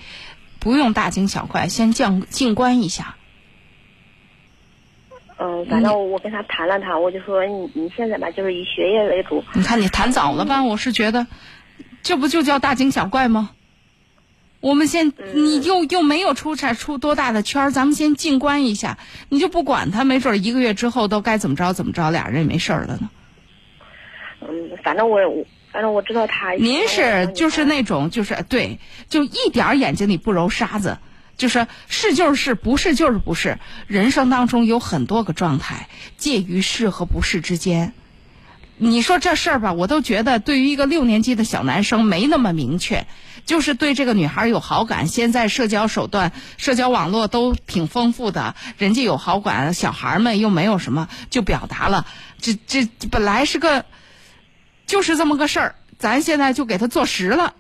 [0.60, 3.16] 不用大惊小怪，先静静观一下。
[5.40, 9.44] 嗯，反正我跟他谈了谈，我就说你你现在吧，就是以学业为主。
[9.54, 10.64] 你看你谈早了吧？
[10.64, 11.28] 我是觉得，
[12.02, 13.52] 这不就叫大惊小怪吗？
[14.62, 23.10] 我们先，你又又没有出差出多大的圈儿，咱们先静观一下，你就不管他，没准一个月之后都该怎么着怎么着，俩人也没事儿了呢。
[24.40, 25.20] 嗯，反正我
[25.72, 26.52] 反正我知道他。
[26.52, 28.80] 您是就是那种就是对，
[29.10, 30.98] 就一点眼睛里不揉沙子。
[31.44, 37.94] 就是是就是不是就是不是，人生当中有很多个状态，介于是和不是之间。
[38.78, 43.06] 你说这事儿吧，我都觉得对于一个六年级的小男生没那么明确。
[43.44, 45.06] 就是对这个女孩有好感。
[45.08, 52.08] 现在社交手段、社交网络都挺丰富的，人家有好感，小孩们又没有什么，就表达了。
[52.40, 53.84] 这这本来是个，
[54.86, 57.54] 就是这么个事儿，咱现在就给他做实了。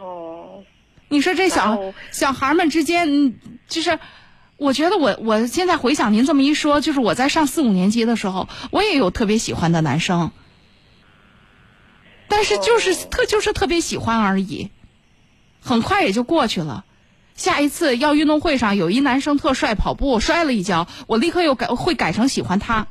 [0.00, 0.62] 哦，
[1.08, 3.34] 你说这小小孩们之间，嗯
[3.66, 3.98] 就是，
[4.56, 10.32] 我觉得我我现在回想您这么一说，就是我在上四五年级的时候，我也有特别喜欢的男生，
[12.28, 14.70] 但是就是哦特就是特别喜欢而已，
[15.60, 16.84] 很快也就过去了。
[17.34, 22.88] 下一次要运动会上有一男生特帅，跑步摔了一跤，我立刻又改会改成喜欢他。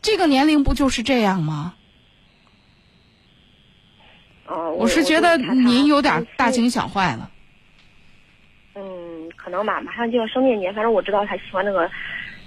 [0.00, 1.74] 这个年龄不就是这样吗？
[4.52, 7.30] 哦，我是觉得您有点大惊小怪了。
[8.74, 11.90] 嗯，可能吧，马上就要升年级，反正我知道他喜欢那个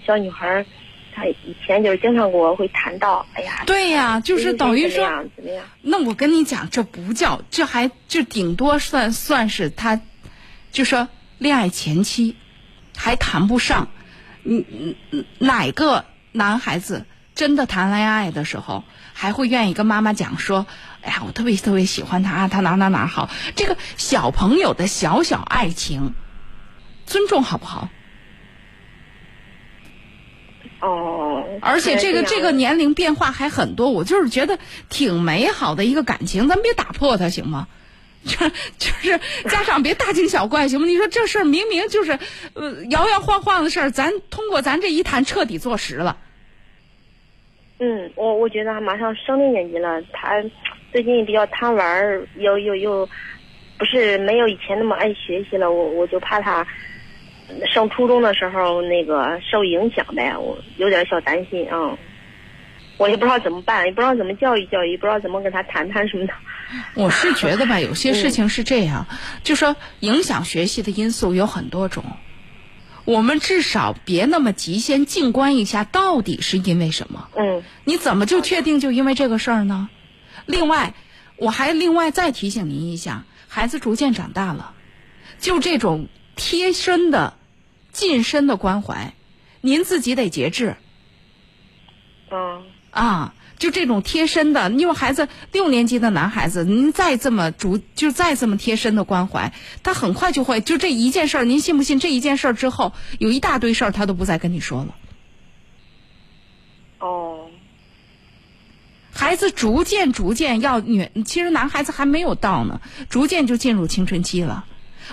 [0.06, 0.66] 小女孩儿，
[1.16, 5.04] 他以前就是经常给我会谈到，哎呀，对呀就是等于说
[5.36, 10.00] 怎么样那我跟你讲，这不叫，这还这顶多算算是他，
[10.72, 11.08] 就说
[11.40, 12.36] 恋爱前期，
[12.96, 13.88] 还谈不上。
[14.44, 18.84] 嗯嗯嗯，哪个男孩子真的谈恋爱的时候，
[19.14, 20.68] 还会愿意跟妈妈讲说，
[21.06, 23.30] 哎呀，我特别特别喜欢他，他哪哪哪好。
[23.56, 26.14] 这个小朋友的小小爱情，
[27.06, 27.90] 尊重好不好？
[30.82, 37.68] 哦，而且这个这个年龄变化还很多，我就是觉得挺美好的一个感情，咱别打破它行吗？
[38.26, 38.38] 就
[38.80, 40.88] 就是家长别大惊小怪行吗？
[40.88, 42.18] 你说这事儿明明就是
[42.56, 46.18] 呃摇摇晃晃的事儿，咱通过咱这一谈彻底坐实了。
[47.78, 50.30] 嗯，我我觉得他马上升六年级了，他
[50.96, 53.06] 最近比较贪玩儿，又又又
[53.78, 56.66] 不是没有以前那么爱学习了，我我就怕他
[57.70, 61.98] 上初中的时候那个受影响呗，我有点小担心啊。
[62.96, 66.34] 我也不知道怎么办，也不知道怎么教育教育，不知道怎么跟他谈谈什么的。
[66.94, 69.06] 我是觉得吧，有些事情是这样，
[69.44, 72.06] 就说影响学习的因素有很多种，
[73.04, 77.28] 我们至少别那么急，先静观一下到底是因为什么。
[77.38, 79.90] 嗯你怎么就确定就因为这个事儿呢？
[80.46, 80.94] 另外，
[81.38, 84.74] 我还另外再提醒您一下，孩子逐渐长大了，
[85.40, 87.34] 就这种贴身的、
[87.92, 89.14] 近身的关怀，
[89.62, 90.76] 您自己得节制
[92.32, 93.34] 嗯啊。
[93.58, 101.98] 就这种贴身的，因为孩子六年级的男孩子，您再这么逐，就再这么贴身的关怀，他很快就会就这一件事儿，您信不信？
[101.98, 104.96] 这一件事儿之后，有一大堆事儿他都不再跟你说了。
[107.00, 107.45] 哦
[109.16, 114.66] 孩子逐渐逐渐要女，其实男孩子还没有到呢，逐渐就进入青春期了。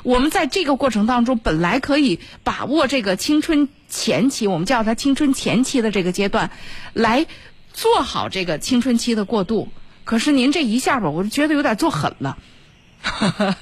[0.02, 6.50] 我们在这个过程当中，本来可以把握这个青春前期，我们叫它青春前期的这个阶段，
[6.92, 7.26] 来
[7.72, 9.68] 做好这个青春期的过渡。
[10.04, 12.38] 可是您这一下吧，我就觉得有点做狠了，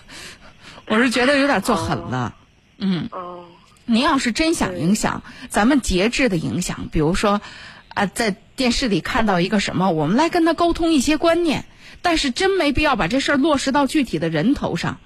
[0.88, 2.34] 我是觉得有点做狠了。
[2.78, 3.44] 嗯，哦
[3.84, 7.40] 您要是真想影响，咱们节制的影响，比如说，
[7.88, 11.64] 啊，在电视里看到一个什么，我们来跟他沟通一些观念，
[12.02, 15.00] 但是真没必要把这事儿落实到具体的人头上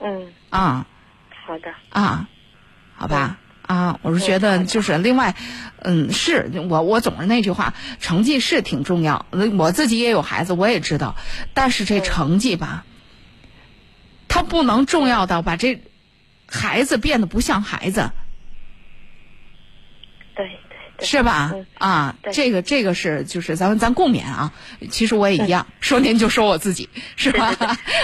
[0.00, 0.88] 嗯，啊
[1.46, 1.72] 好的。
[1.90, 2.28] 啊，
[2.96, 3.38] 好吧。
[3.62, 5.36] 啊，我是觉得就是另外，
[5.78, 9.26] 嗯，是我我总是那句话，成绩是挺重要。
[9.56, 11.14] 我自己也有孩子，我也知道，
[11.54, 12.84] 但是这成绩吧，
[14.26, 15.80] 他不能重要到把这
[16.48, 18.10] 孩子变得不像孩子。
[20.34, 20.58] 对
[21.00, 21.66] 是吧嗯？
[21.78, 24.52] 啊，这个这个是就是咱们咱共勉啊。
[24.90, 27.52] 其实我也一样，说您就说我自己，是吧？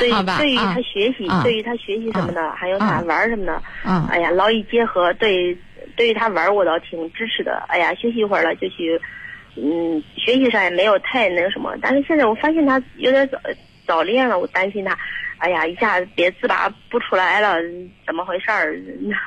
[0.01, 0.39] 对 好吧？
[0.39, 5.57] 对于啊他学习，啊对于他学习什么的，啊还有他啊玩儿什么的，啊哎呀，劳逸结合，对，
[5.97, 7.63] 对于他玩儿我倒挺支持的。
[7.69, 9.01] 哎呀，学习一会儿了就去，
[9.57, 11.75] 嗯，学习上也没有太那个什么。
[11.81, 13.39] 但是现在我发现他有点早
[13.87, 14.99] 早恋了，我担心他，
[15.39, 17.57] 哎呀，一下子别自拔不出来了，
[18.07, 18.75] 怎么回事儿？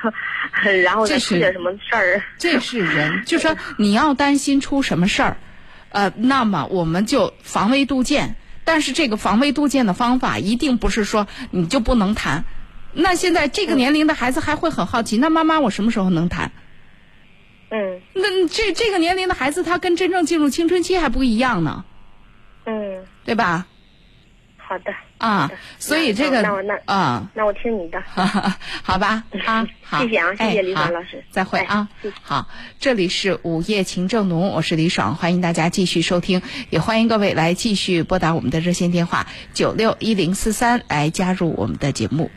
[0.82, 2.22] 然后再这是出点什么事儿？
[2.38, 5.36] 这是人，就说你要担心出什么事儿，
[5.90, 8.36] 呃，那么我们就防微杜渐。
[8.64, 12.44] 但是这个防微杜渐的方法，一定不是说你就不能谈。
[12.92, 16.52] 那现在这个年龄的孩子还会很好奇，那妈妈我什么时候能谈？
[17.70, 21.84] 嗯那这这个年龄的孩子，他跟真正进入青春期还不一样呢，
[22.66, 23.66] 嗯，对吧？
[24.70, 25.50] 好的，啊，
[25.80, 28.00] 所以这个那我那啊，那我听你的。
[28.84, 31.88] 好吧 啊，好，谢谢啊谢谢李爽老师再会啊。
[32.22, 32.46] 好，
[32.78, 36.40] 这里是午夜情正浓，我是李爽，欢迎大家继续收听，
[36.70, 42.30] 也欢迎各位来继续拨打我们的热线电话九六一零四三来加入我们的节目。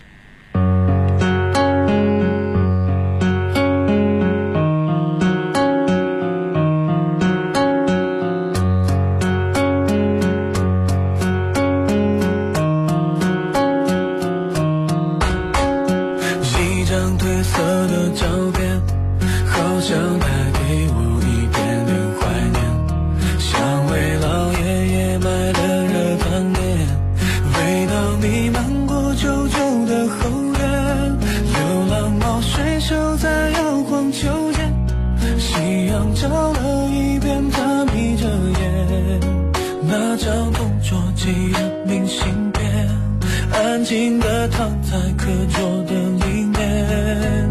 [43.64, 45.94] 安静地躺在课桌的
[46.26, 47.43] 里面。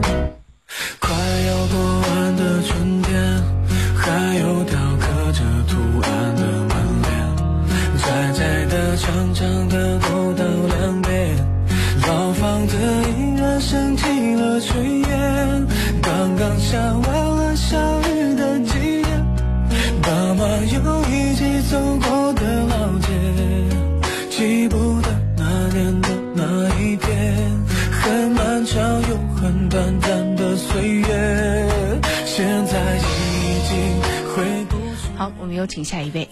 [35.63, 36.29] 有请下一位。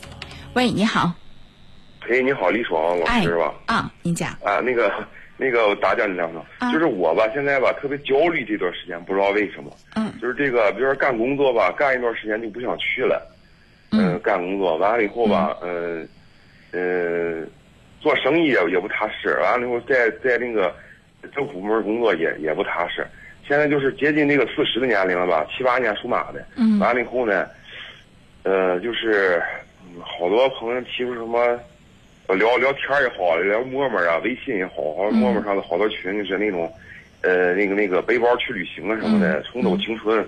[0.54, 1.12] 喂，你好，
[2.08, 3.54] 哎，你好，李爽老哎师吧？
[3.66, 4.92] 啊，您讲，啊，那个，
[5.36, 6.72] 那个，我打搅你两声，啊。
[6.72, 10.12] 就是我吧，现在吧特别焦虑这段时间，不知道为什么，嗯。
[10.20, 13.24] 就是这个，比如说干工作吧，干一段时间就不想去了，
[13.92, 14.14] 嗯。
[14.14, 16.08] 呃干工作完了以后吧，嗯。
[16.72, 17.46] 呃
[18.00, 20.74] 做生意也也不踏实，完了以后在在那个
[21.32, 23.06] 政府部门工作也也不踏实，
[23.46, 26.80] 现在就是接近那个四十的年龄了吧，七八年属马的，嗯。
[26.80, 27.46] 完了以后呢，
[28.42, 29.42] 呃，就是
[29.86, 31.58] 嗯好多朋友提出什么。
[32.26, 36.72] 呃聊聊天也好，聊陌陌啊、微信也好，好像陌陌上的好多群就是那种，
[37.22, 40.24] 呃，那个那个背包去旅行啊什么的，重走青春，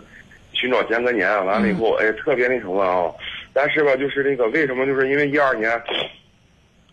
[0.52, 3.08] 寻找间隔年，完了以后，哎，特别那什么啊。
[3.52, 4.84] 但是吧，就是那个为什么？
[4.84, 5.80] 就是因为一二年，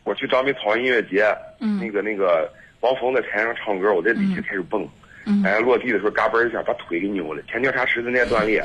[0.03, 1.25] 我去张北草原音乐节，
[1.59, 2.47] 嗯那个那个
[2.81, 4.87] 王峰在台上唱歌，我在底下开始蹦。
[5.29, 8.63] 嗯哎，落地的时候嘎嘣一下把腿给扭了，前交叉十字韧带断裂。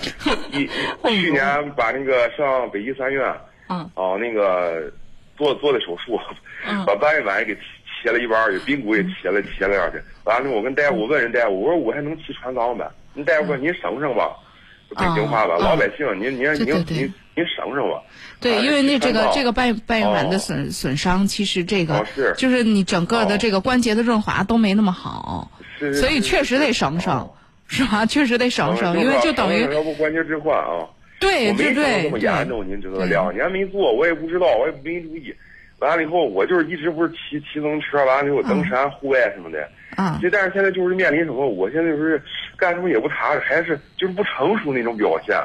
[0.51, 3.33] 一一去年把那个上北医三院，
[3.69, 4.91] 嗯哦，那个
[5.37, 6.19] 做做的手术，
[6.67, 7.55] 嗯 把半月板给
[8.03, 9.99] 切了一半儿去，髌骨也切了切了点儿去。
[10.25, 12.89] 完了，我跟大夫我问人大夫，我说我还能骑船舱呗？
[13.15, 14.54] 人大夫说您省省吧，就
[14.95, 18.03] 北京话吧，嗯老百姓您您您您您省省吧。
[18.41, 22.05] 对，啊因为那这个这个半半月板的哦损损伤，其实这个
[22.37, 25.51] 就是你整个的哦这个关节的润滑都没那么好，
[25.95, 27.31] 所以确实得省省哦，
[27.67, 28.07] 是吧？
[28.07, 30.87] 确实得省省，因为就等于要不关节置换啊。
[31.21, 35.35] 对我没对对整这么严重，您知道两年没做，我也不知道，我也没注意。
[35.79, 39.69] 完了以后，我就是一直不是骑骑自行车，完了以后登山、户外什么的。
[39.97, 41.47] 啊这但是现在就是面临什么？
[41.49, 42.21] 我现在就是
[42.57, 45.37] 干什么也不踏实，还是就是不成熟那种表现。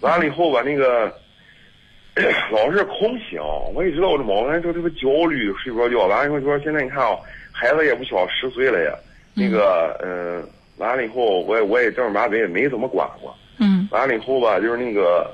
[0.00, 1.12] 完了以后吧，那个
[2.52, 6.06] 老是空想，我也知道我这毛病，就特别焦虑，睡不着觉。
[6.06, 7.16] 完了以后就说现在你看啊，
[7.52, 8.92] 孩子也不小，十岁了呀。
[9.34, 13.34] 那个嗯、呃完了以后我也我也正儿八经也没怎么管过。
[13.58, 15.32] 嗯完了以后吧，就是那个，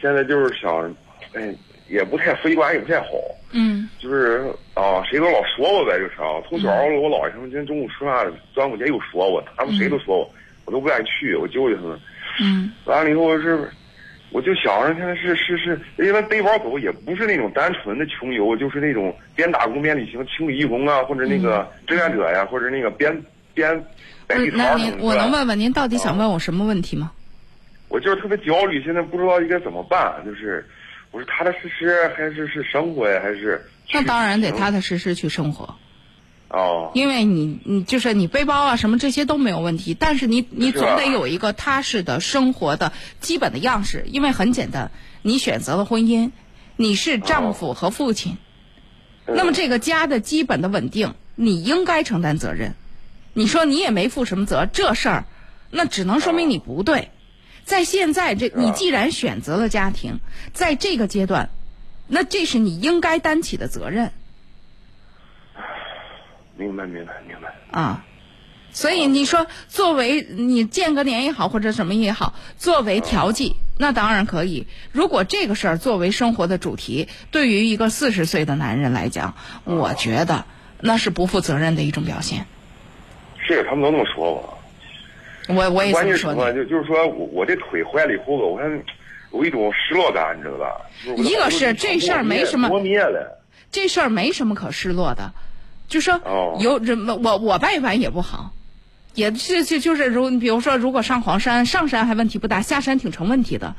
[0.00, 0.94] 现在就是想，
[1.32, 1.54] 哎，
[1.88, 3.06] 也不太非管也不太好，
[3.52, 4.44] 嗯就是
[4.76, 6.36] 啊，谁都老说我呗，就是啊。
[6.46, 10.30] 从小我姥爷他们今天中午吃饭，端午节又说我，他们谁都说我，
[10.66, 11.98] 我都不愿意去，我舅舅他们。
[12.42, 13.66] 嗯完了以后是，
[14.30, 23.18] 我就想着现在是是是，因为背包走也不是那种单纯的穷游，就是那种边打工边旅行，清理义工啊，或者那个志愿者呀，或者那个边
[23.54, 23.82] 边
[24.26, 27.10] 摆地摊您我能问问您到底想问我什么问题吗？
[27.88, 30.22] 我就是特别焦虑，现在不知道应该怎么办。
[30.26, 30.62] 就是
[31.12, 33.58] 我是踏踏实实，还是是生活呀，还是
[33.92, 35.76] 那当然得踏踏实实去生活。
[36.48, 46.30] 哦，因为你你就是你背包啊什么这些都没有问题，但是你你总得有一个踏实的生活的基本的样式，因为很简单，你选择了婚姻，
[46.76, 48.36] 你是丈夫和父亲，
[49.26, 52.74] 那么这个家的基本的稳定，你应该承担责任。
[53.34, 55.24] 你说你也没负什么责，这事儿，
[55.70, 57.10] 那只能说明你不对。
[57.64, 60.20] 在现在这，你既然选择了家庭，
[60.52, 61.50] 在这个阶段，
[62.08, 64.12] 那这是你应该担起的责任。
[66.56, 67.54] 明白明白明白。
[67.70, 68.04] 啊。
[68.72, 74.66] 所以你说，作为你间隔年也好，或者什么也好，作为调剂，那当然可以。
[74.92, 79.34] 如果这个事儿作为生活的主题，对于一个四十岁的男人来讲，
[79.64, 80.44] 我觉得
[80.78, 82.44] 那是不负责任的一种表现。
[83.38, 84.58] 是他们都那么说我。
[85.48, 86.52] 我我也这说键是什么？
[86.52, 88.68] 就就是说我我这腿坏了以后吧，我看
[89.32, 90.80] 有一种失落感，你知道吧？
[91.16, 93.42] 一个是这事儿没什么磨灭了。
[93.70, 95.32] 这事儿没什么可失落的，
[95.88, 98.52] 就说哦有人我我半月板也不好，
[99.14, 103.74] 也是就就是如比如说如果上黄山上山还问题不大，下山挺成问题的。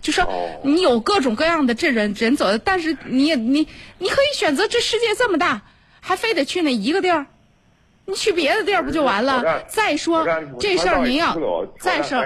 [0.00, 5.62] 就说哦你有各种各样的这人人走的，但是你也你你可以选择这世界这么大，
[6.00, 7.26] 还非得去那一个地儿，
[8.06, 9.62] 你去别的地儿不就完了？
[9.68, 10.26] 再说
[10.58, 11.36] 这事儿您要
[11.78, 12.18] 再说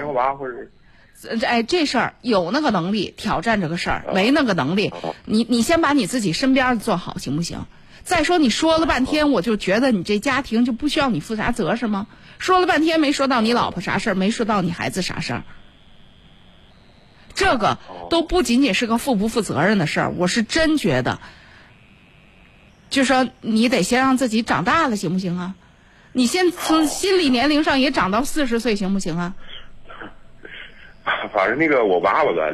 [1.43, 4.93] 哎，这事儿有那个能力挑战这个事儿，哦没那个能力，
[5.25, 7.65] 你你先把你自己身边的做好，行不行？
[8.03, 12.07] 再说你说了半天，我就觉得你这家庭就不需要你负啥责是吗？
[12.37, 15.43] 说了半天没说到你老婆啥事儿，没说到你孩子啥事儿，
[17.33, 21.19] 这个都不仅仅是个负不负责任的事儿，我是真觉得，
[22.89, 25.55] 就说你得先让自己长大了，行不行啊？
[26.13, 29.35] 你先从心理年龄上也长到四十岁，行不行啊？
[31.33, 32.53] 反正那个我娃娃吧，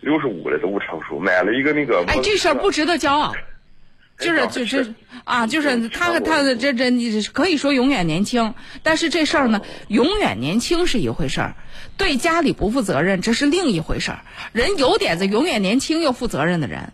[0.00, 2.04] 六十五了都不成熟，买了一个那个。
[2.06, 3.34] 哎，这事儿不值得骄傲。
[4.16, 4.94] 就是哎就是
[5.24, 11.56] 啊，就是他他的这这你可以说永远年轻，但是这事儿呢，永远年轻是一回事儿，
[11.96, 14.20] 对家里不负责任这是另一回事儿。
[14.52, 16.92] 人有点子，永远年轻又负责任的人，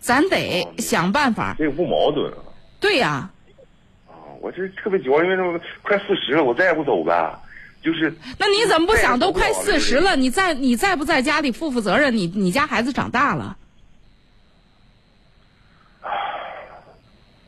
[0.00, 1.54] 咱得想办法。
[1.56, 2.38] 这个不矛盾啊。
[2.80, 3.30] 对呀、
[4.08, 7.40] 啊，我这特别骄傲，因为那快四十了，我再也不走吧，
[7.82, 8.14] 就是。
[8.38, 13.56] 那你怎么不想都快四十了，你在你在不在家里负负责任，你你家孩子长大了，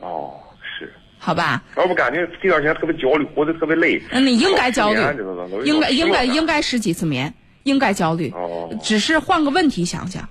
[0.01, 0.35] 哦，
[0.78, 0.93] 是。
[1.18, 1.62] 好吧？
[1.76, 4.03] 要不感觉这段时间特别焦虑，活得特别累。
[4.11, 5.01] 那你应该焦虑
[5.64, 8.30] 应该应该应该十几次眠，应该焦虑。
[8.30, 10.28] 哦只是换个问题想想，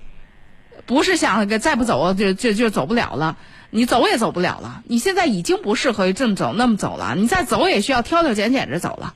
[0.86, 3.38] 不是想个再不走就就就走不了了，
[3.70, 4.84] 你走也走不了了。
[4.86, 9.14] 你现在已经不适合这么走那么走了，你再走也需要挑挑拣拣着走了。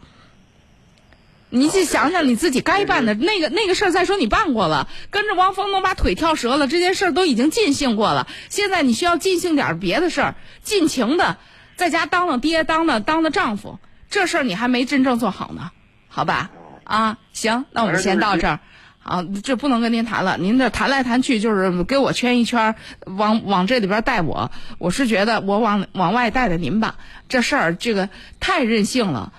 [1.55, 8.27] 你去想想你自己该办的那个那个事儿，再说你办过了，跟着汪峰能把腿跳折了，这件事儿都已经尽兴过了。
[8.49, 11.37] 现在你需要尽兴点儿别的事儿，尽情的
[11.75, 13.79] 在家当当爹，当当当当丈夫，
[14.09, 15.71] 这事儿你还没真正做好呢，
[16.07, 16.51] 好吧？
[16.83, 18.59] 啊，行，那我们先到这儿。
[19.01, 22.75] 啊，这不能跟您谈了，您这谈来谈去就是给我圈一圈儿，
[23.05, 24.49] 往往这里边带我。
[24.79, 26.95] 我是觉得我往往外带带您吧，
[27.29, 29.31] 这事儿这个太任性了，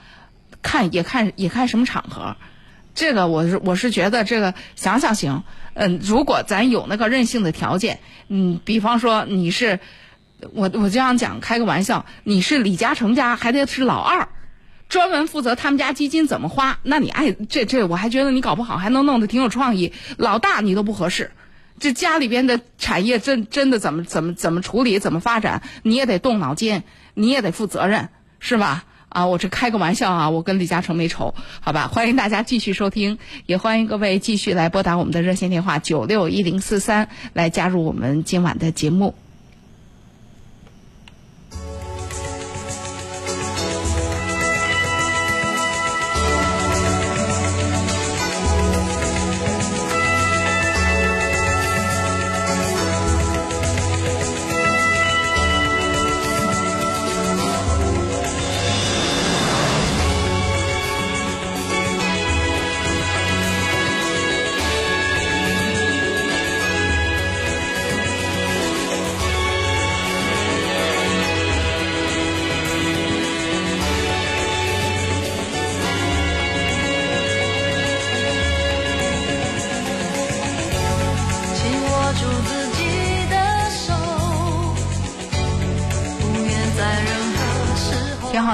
[0.67, 2.37] 看也看也看什么场合。
[2.93, 5.45] 这个我是我是觉得这个想想行，
[5.75, 9.79] 嗯，如果咱有那个任性的条件，嗯，比方说你是，
[10.55, 14.29] 我我这样讲开个玩笑，你是李嘉诚家还得是老二，
[14.89, 19.93] 专门负责他们家基金怎么花，那你爱这这我还觉得你搞不好还能弄得挺有创意。
[20.17, 21.31] 老大你都不合适，
[21.79, 26.83] 这家里边的产业真真的怎么怎么怎么处理怎么发展，你也得动脑筋，
[27.15, 28.09] 你也得负责任，
[28.41, 28.85] 是吧？
[29.17, 31.89] 啊，我这开个玩笑啊，我跟李嘉诚没仇，好吧？
[31.89, 39.15] 欢迎大家继续收听，也欢迎各位继续来拨打我们的热线电话九六一零四三来加入我们今晚的节目。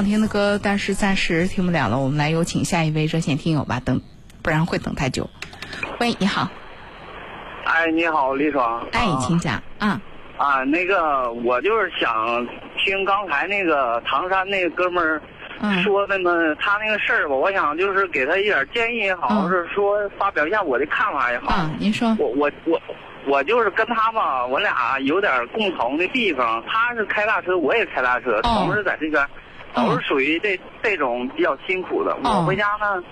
[0.04, 1.98] 听的歌，但是暂时听不了了。
[1.98, 4.00] 我们来有请下一位热线听友吧，等
[4.42, 5.28] 不然会等太久。
[5.98, 6.48] 喂，你好，
[7.64, 8.86] 哎，你好，李爽。
[8.92, 10.00] 哎，请讲啊。
[10.36, 12.46] 啊，那个我就是想
[12.84, 15.22] 听刚才那个唐山那个哥们儿
[15.60, 21.54] 嗯说那么他那个事儿吧，我想就是给他一点建议也好，嗯或者说发表一下我的看法也好。
[21.54, 22.80] 啊，您说，我我我
[23.26, 26.64] 我就是跟他吧，我俩有点共同的地方。
[26.66, 29.24] 他是开大车，我也开大车，哦同时在这边
[29.74, 32.12] 都是属于这这种比较辛苦的。
[32.24, 33.02] 哦我回家呢，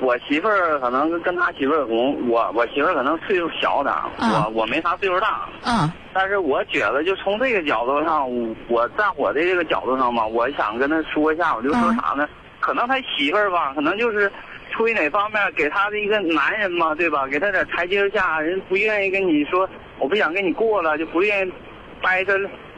[0.00, 5.48] 我媳妇儿可能跟他媳妇儿，我我我媳妇儿可能岁数小点儿，嗯我我没他岁数大。
[5.64, 12.28] 嗯但是我觉得，就从这个角度上，我我在我的这个角度上吧，我想跟他说一下，我就说啥呢？
[12.60, 14.30] 可能他媳妇儿吧，可能就是
[14.72, 17.26] 出于哪方面给他的一个男人嘛，对吧？
[17.26, 19.66] 给他点台阶下，人不愿意跟你说，
[19.98, 21.52] 我不想跟你过了，就不愿意
[22.02, 22.36] 掰扯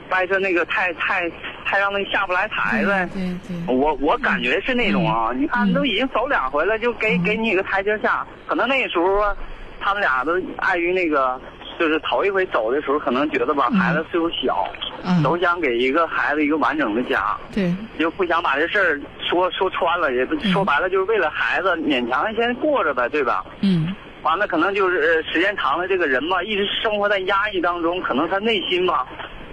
[0.08, 1.30] 掰扯那个太太
[1.64, 3.08] 太让他下不来台呗。
[3.12, 9.36] 对对，我我感觉是那种啊，你看都已经走两回了，就给给你一个台阶下，可能那时候啊
[9.80, 11.40] 他们俩都碍于那个，
[11.78, 14.66] 就是头一回走的时候，可能觉得吧孩子岁数小，
[15.02, 23.44] 嗯，都想给一个孩子一个完整的家，对，就不想把这事儿说说穿了，也不说白了就是为了孩子勉强先过着呗，对吧？
[23.60, 23.94] 嗯。
[24.22, 29.06] 完了，可能就是呃时间长了，这个人吧，一直生活在压抑当中，可能他内心吧，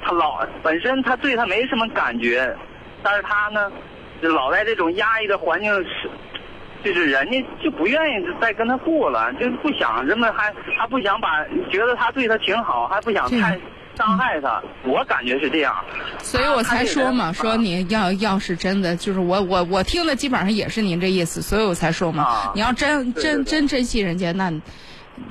[0.03, 2.55] 他老本身他对他没什么感觉，
[3.03, 3.71] 但是他呢，
[4.21, 6.09] 就老在这种压抑的环境是，
[6.83, 13.59] 就是人家就不愿意再跟他过了，就不想这么还还不想把觉得他对他挺好，还不想对太
[13.95, 15.75] 伤害他，我感觉是这样。
[16.19, 24.51] 所以我才说嘛，说你要要是真的，就是我我我听的基本上也是您这意思，所以我才说嘛啊，你要真真真珍惜人家，那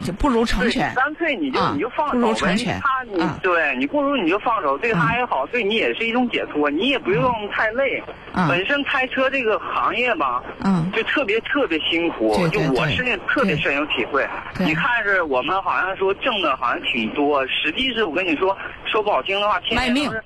[0.05, 0.95] 就不如成对全。
[0.95, 8.03] 干脆你就、啊你就放不如手呗，成全他你、啊对你不如你就放手，对他也好，对你也是一种解脱，你也不用太累。
[8.33, 14.27] 啊本身开车这个行业吧，嗯就特别特别辛苦，就我是特别深有体会。
[14.59, 20.23] 你看是我们好像说挣的好像挺多，实际是我跟你说说不好听的话，天天都是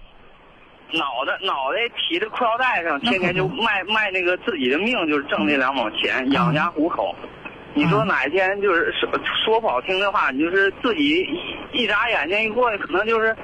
[0.93, 7.15] 脑袋脑袋提着裤腰带上，天天就卖卖那个自己的命，就是挣那两毛钱养家糊口。
[7.75, 9.09] 你说嗯哪一天就是说
[9.45, 11.21] 说不好听的话，你就是自己
[11.73, 13.37] 一一眨眼睛一过去，可能就是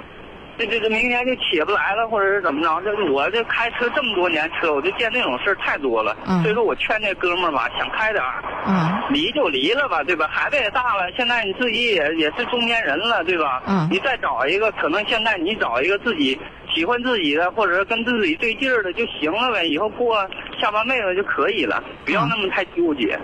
[0.56, 2.80] 这这这明天就起不来了，或者是怎么着？
[2.82, 6.16] 这我这开车这么多年车，我就见那种事儿太多了。
[6.26, 10.28] 嗯所以说我劝这哥们儿吧，想开点儿，嗯离就离了吧，对吧？
[10.30, 13.62] 孩子也大了，现在你自己也也是中年人了，对吧？
[13.66, 16.38] 嗯你再找一个，可能现在你找一个自己
[16.72, 20.28] 喜欢自己的，或者是跟自己对劲儿的就行了呗，以后过
[20.60, 23.18] 下半辈子就可以了，不要那么太纠结。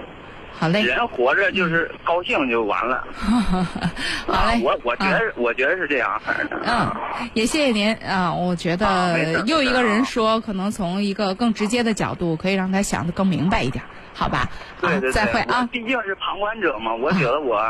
[0.58, 3.04] 好嘞，人活着就是高兴就完了。
[4.26, 5.04] 好嘞，我我觉
[5.36, 6.90] 我觉得是这样，反正嗯，
[7.34, 8.32] 也谢谢您啊！
[8.32, 13.84] 我觉得又一个人说，可能从一个更直接的角度，可以让他想的更明白一点，
[14.14, 14.48] 好吧？
[14.80, 15.68] 对对对，啊，再会我啊！
[15.70, 17.62] 毕竟是旁观者嘛，我觉得我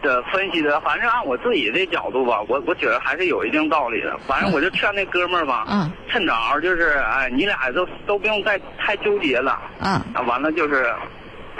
[0.00, 4.16] 的分析的，反正按我自己的角度吧，我我觉得还是有一定道理的。
[4.26, 10.94] 反正我就劝那哥们儿吧，嗯趁早就是哎，你俩都都不用再太纠结了，嗯，啊，完了就是。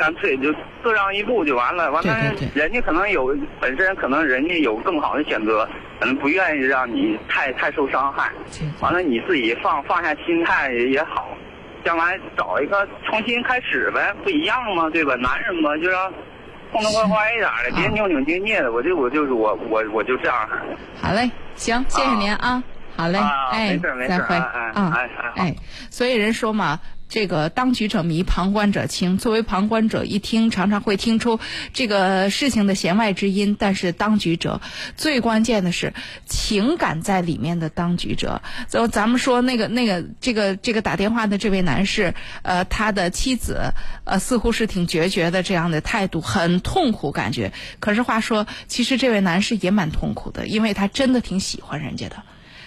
[0.01, 0.51] 干脆就
[0.83, 2.17] 各让一步就完了，完了
[2.55, 5.69] 人家可能有本身可能人家有更好的选择，
[6.01, 8.33] 可能不愿意让你太太受伤害。
[8.81, 11.29] 完了你自己放放下心态也也好，
[11.85, 14.89] 将来找一个重新开始呗，不一样吗？
[14.89, 15.15] 对吧？
[15.17, 16.11] 男人嘛，就让
[16.73, 18.73] 痛痛快快一点的，别啊扭扭捏捏的。
[18.73, 20.49] 我就我就是我我我就这样。
[21.03, 22.63] 好嘞，行，谢谢您啊，
[22.97, 25.55] 好嘞，啊哎没事没，事再会哎哎啊哎哎，哎，
[25.91, 26.81] 所以人说嘛。
[27.11, 29.19] 这个当局者迷，旁观者清。
[29.19, 31.41] 作为旁观者，一听常常会听出
[31.75, 34.63] 这个事情的弦外之音，但是当局者
[34.97, 35.93] 最关键的是
[36.25, 38.41] 情感在里面的当局者。
[38.69, 47.53] 就咱们说那个那个这个这个打电话的这位男士，呃，他的妻子呃似乎是挺决绝的这样的态度，很痛苦感觉。
[47.81, 52.23] 可是话说，其实这位男士也蛮痛苦的，因为他真的挺喜欢人家的。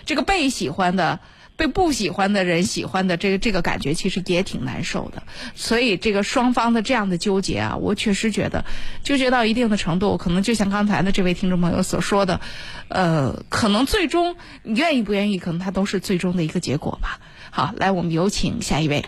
[0.05, 1.21] 这个被喜欢的、
[1.63, 5.23] 被不喜欢的人喜欢的这个这个感觉，其实也挺难受的。
[5.55, 8.65] 所以这个双方的这样的纠结啊，我确实觉得
[9.01, 12.41] 纠结到一定的程度，可能就像刚才的这位听众朋友所说的，
[12.89, 17.21] 呃，可能最终你愿意不愿意，可能它都是最终的一个结果吧。
[17.49, 19.05] 好，来，我们有请下一位。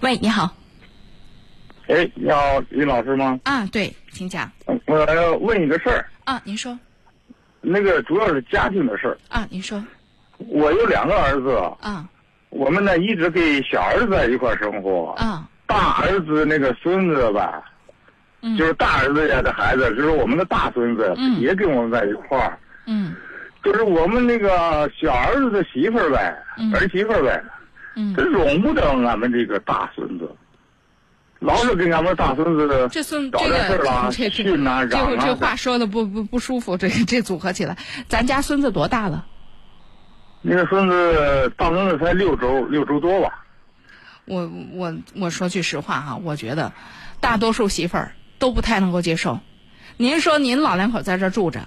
[0.00, 0.56] 喂，你好
[1.86, 3.38] 哎，你好，李老师吗？
[3.44, 4.50] 啊，对，请讲
[4.86, 6.76] 我要问一个事儿，啊，您说
[7.60, 9.16] 那个主要是家庭的事儿。
[9.28, 9.84] 啊，您说
[10.38, 12.08] 我有两个儿子，啊。
[12.50, 15.12] 我们呢一直跟小儿子在一块儿生活。
[15.18, 17.62] 啊，大儿子那个孙子吧，
[18.40, 18.56] 嗯。
[18.56, 21.38] 就是大儿子家的孩子，就是我们的大孙子，嗯。
[21.40, 22.58] 也跟我们在一块儿。
[22.86, 23.14] 嗯。
[23.62, 26.74] 就是我们那个小儿子的媳妇儿呗，嗯。
[26.74, 27.44] 儿媳妇儿呗，
[27.96, 28.14] 嗯。
[28.16, 30.30] 这，容不得俺们这个大孙子，
[31.40, 35.10] 老是跟俺们大孙子这孙找这点事儿啦、个这这训呐、这嚷啊。
[35.10, 37.76] 的这话说的不不不舒服，这这组合起来，
[38.08, 39.26] 咱家孙子多大了？
[40.40, 43.44] 那个孙子大孙子才六周，六周多吧。
[44.24, 46.72] 我我我说句实话哈，我觉得
[47.20, 49.40] 大多数媳妇儿都不太能够接受。
[49.96, 51.66] 您说您老两口在这住着，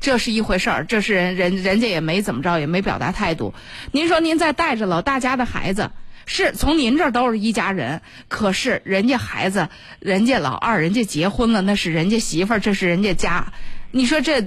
[0.00, 3.54] 这是一回事儿，这是人人人家也没怎么着，也没表达态度。
[3.92, 5.90] 您说您再带着老大家的孩子，
[6.24, 9.68] 是从您这儿都是一家人，可是人家孩子，
[10.00, 13.52] 人家老二，人家结婚了，那是人家媳妇儿，这是人家家。
[13.90, 14.42] 你说这，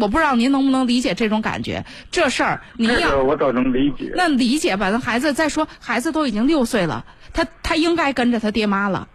[0.00, 1.84] 我不知道您能不能理解这种感觉？
[2.10, 4.12] 这事儿您这要个我倒能理解。
[4.14, 9.08] 那理解吧，那孩子再说，孩子都已经六岁了，他他应该跟着他爹妈了。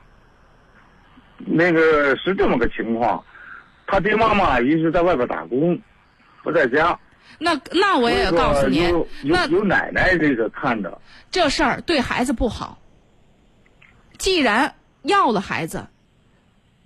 [1.38, 3.24] 那个是这么个情况，
[3.86, 5.80] 他爹妈妈一直在外边打工，
[6.43, 6.97] 不在家。
[7.39, 11.01] 那那我也告诉您那有有奶奶这个看着。
[11.32, 12.80] 这事儿对孩子不好。
[14.17, 15.88] 既然要了孩子，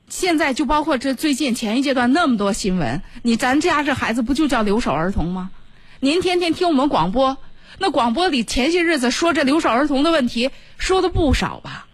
[0.08, 5.52] 现在就包括这最近前一阶段那么多新闻，你咱家这孩子不就叫留守儿童吗？
[6.00, 7.38] 您天天听我们广播，
[7.78, 11.88] 那广播里前些日子说这留守儿童的问题说的不少吧？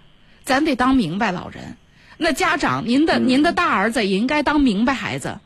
[0.44, 1.78] 咱得当明白老人。
[2.18, 5.40] 那家长，您的、您的大儿子也应该当明白孩子。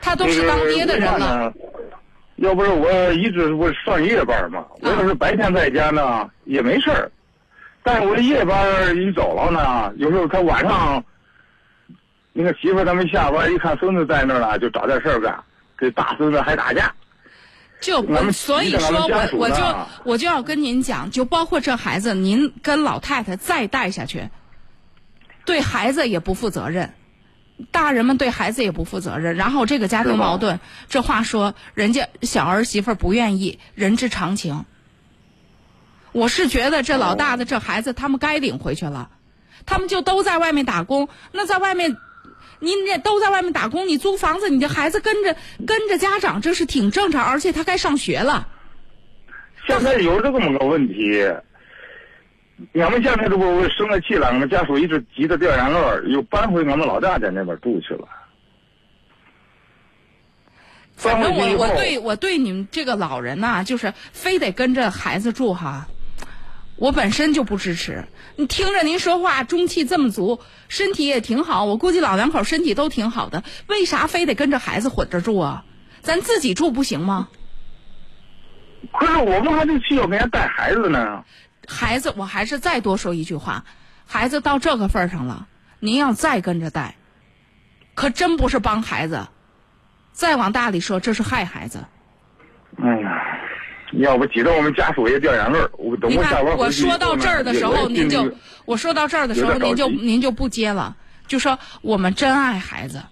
[0.00, 1.52] 他都是当爹的人了。
[2.36, 7.10] 要不是我一直我上夜班嘛，我要是白天在家呢也没事儿，
[7.82, 11.02] 但是我夜班一走了呢，有时候他晚上，
[12.32, 15.42] 那个媳妇他们下班一看孙子在那儿了，就找点事儿干，
[15.76, 16.94] 跟大孙子还打架。
[17.80, 19.62] 就我所以说我我就
[20.04, 24.28] 我就要跟您讲，就包括这孩子，您跟老太太再带下去，
[25.46, 26.92] 对孩子也不负责任。
[27.70, 34.64] 大人们对孩子也不负责任，然后这个家庭矛盾，这话说人家小儿媳妇不愿意，人之常情。
[36.12, 39.10] 我是觉得这老大的这孩子，他们该领回去了，
[39.66, 41.96] 他们就都在外面打工，那在外面。
[42.62, 45.34] 您这都在外面打工，你租房子，你的孩子跟着
[45.66, 48.48] 跟着家长，这是挺正常，而且他该上学了。
[49.66, 51.24] 现在有这么个问题，
[52.74, 58.06] 俺们现在这不生了气了，俺们家属一直急得掉眼泪儿，又搬回俺们老大家那边住去了。
[60.96, 65.88] 反正我我对我对你们这个老人呐、就是非得跟着孩子住哈，
[66.80, 68.06] 我本身就不支持。
[68.36, 75.64] 你听着您说话中气这么足，身体也挺好，我估计老两口身体都挺好的，为啥非得跟着孩子混着住啊？
[76.00, 77.28] 咱自己住不行吗？
[78.98, 81.22] 可是我们还得需要给人家带孩子呢。
[81.68, 83.66] 孩子，我还是再多说一句话，
[84.06, 85.48] 孩子到这个份儿上了，
[85.80, 86.96] 您要再跟着带，
[87.94, 89.28] 可真不是帮孩子，
[90.12, 91.84] 再往大里说，这是害孩子。
[92.82, 93.38] 哎呀，
[93.92, 95.70] 要不急得我们家属也掉眼泪儿。
[95.76, 98.32] 我等我下班我说到这儿的时候，您就
[98.64, 103.02] 我说到这儿的时候，您就您就不接了，就说我们真爱孩子，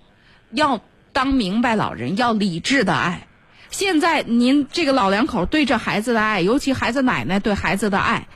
[0.52, 0.80] 要
[1.12, 3.26] 当明白老人，要理智的爱。
[3.70, 8.26] 现在您这个老两口对这孩子的爱，尤其孩子奶奶对孩子的爱，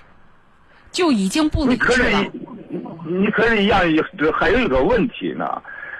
[0.90, 2.24] 就已经不理你可是智了。
[3.06, 3.80] 你可是一样，
[4.34, 5.46] 还有一个问题呢。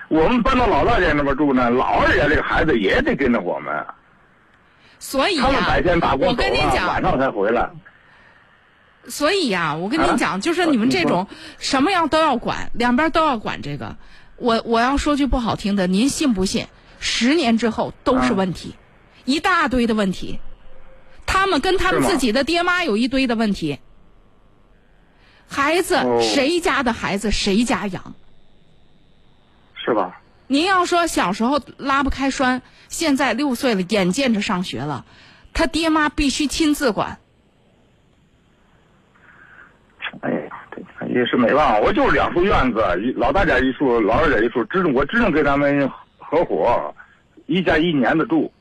[0.09, 3.75] 我们搬到老大家那边住呢，老二家这个孩子也得跟着我们。
[5.05, 5.45] 所以呀、
[6.21, 7.69] 我，跟你讲，晚上才回来。
[9.09, 11.27] 所以呀、我跟您啊讲，就是你们这种
[11.59, 13.97] 什么样都要管，两边都要管这个。
[14.37, 16.69] 我我要说句不好听的，您信不信？
[17.01, 18.77] 十年之后都啊是问题，
[19.25, 20.39] 一大堆的问题。
[21.27, 23.81] 他们跟他们自己的爹妈有一堆的问题。
[25.49, 28.15] 孩子、哦谁家的孩子谁家养？
[29.85, 30.22] 是吧？
[30.53, 35.07] 您要说小时候拉不开栓，现在六岁了，眼见着上学了，
[35.55, 37.19] 他爹妈必须亲自管。
[40.21, 40.41] 哎呀，
[40.71, 42.85] 这也是没办法，我就是两处院子，
[43.17, 46.95] 老大家一处，老二家一处，只能我只能跟他们合伙，
[47.47, 48.53] 一家一年的住。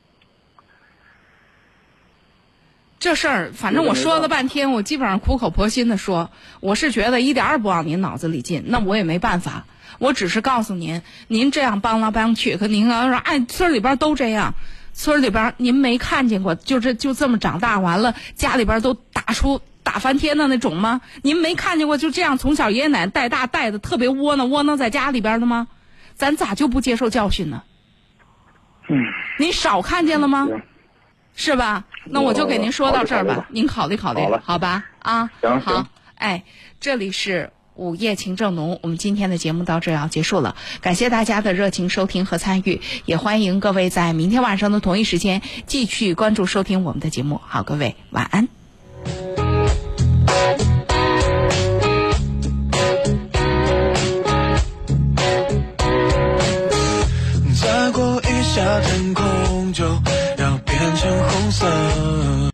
[2.98, 6.30] 这事儿，反正我说了半天，我基本上苦口婆心的说，
[6.60, 9.66] 我是觉得一点儿也不往您脑子里进，那我也没办法，
[9.98, 14.54] 我只是告诉您，您这样帮来帮去，可您要说，哎，村里边都这样，
[14.92, 21.00] 村里边您没看见过，就这就这么长大完了，家里边都打出打翻天的那种吗？
[21.22, 25.68] 您没看见过就这样从小爷爷奶奶带大带的特别窝囊窝囊在家里边的吗？
[26.14, 27.62] 咱咋就不接受教训呢？
[28.88, 29.04] 嗯，
[29.38, 30.46] 您少看见了吗？
[30.46, 30.62] 行
[31.34, 31.84] 是吧？
[32.04, 34.84] 那我就给您说到这儿吧，您考虑考虑好吧？
[34.98, 35.86] 啊，好行行，
[36.16, 36.44] 哎，
[36.80, 47.40] 这里是午夜情正浓，我们今天的节目到这要结束了，感谢大家的热情收听和参与，也欢迎各位在明天晚上的同一时间继续关注收听我们的节目。
[47.46, 48.48] 好，各位晚安。
[57.60, 59.84] 再过一下天空就
[60.38, 62.41] 要变成红色。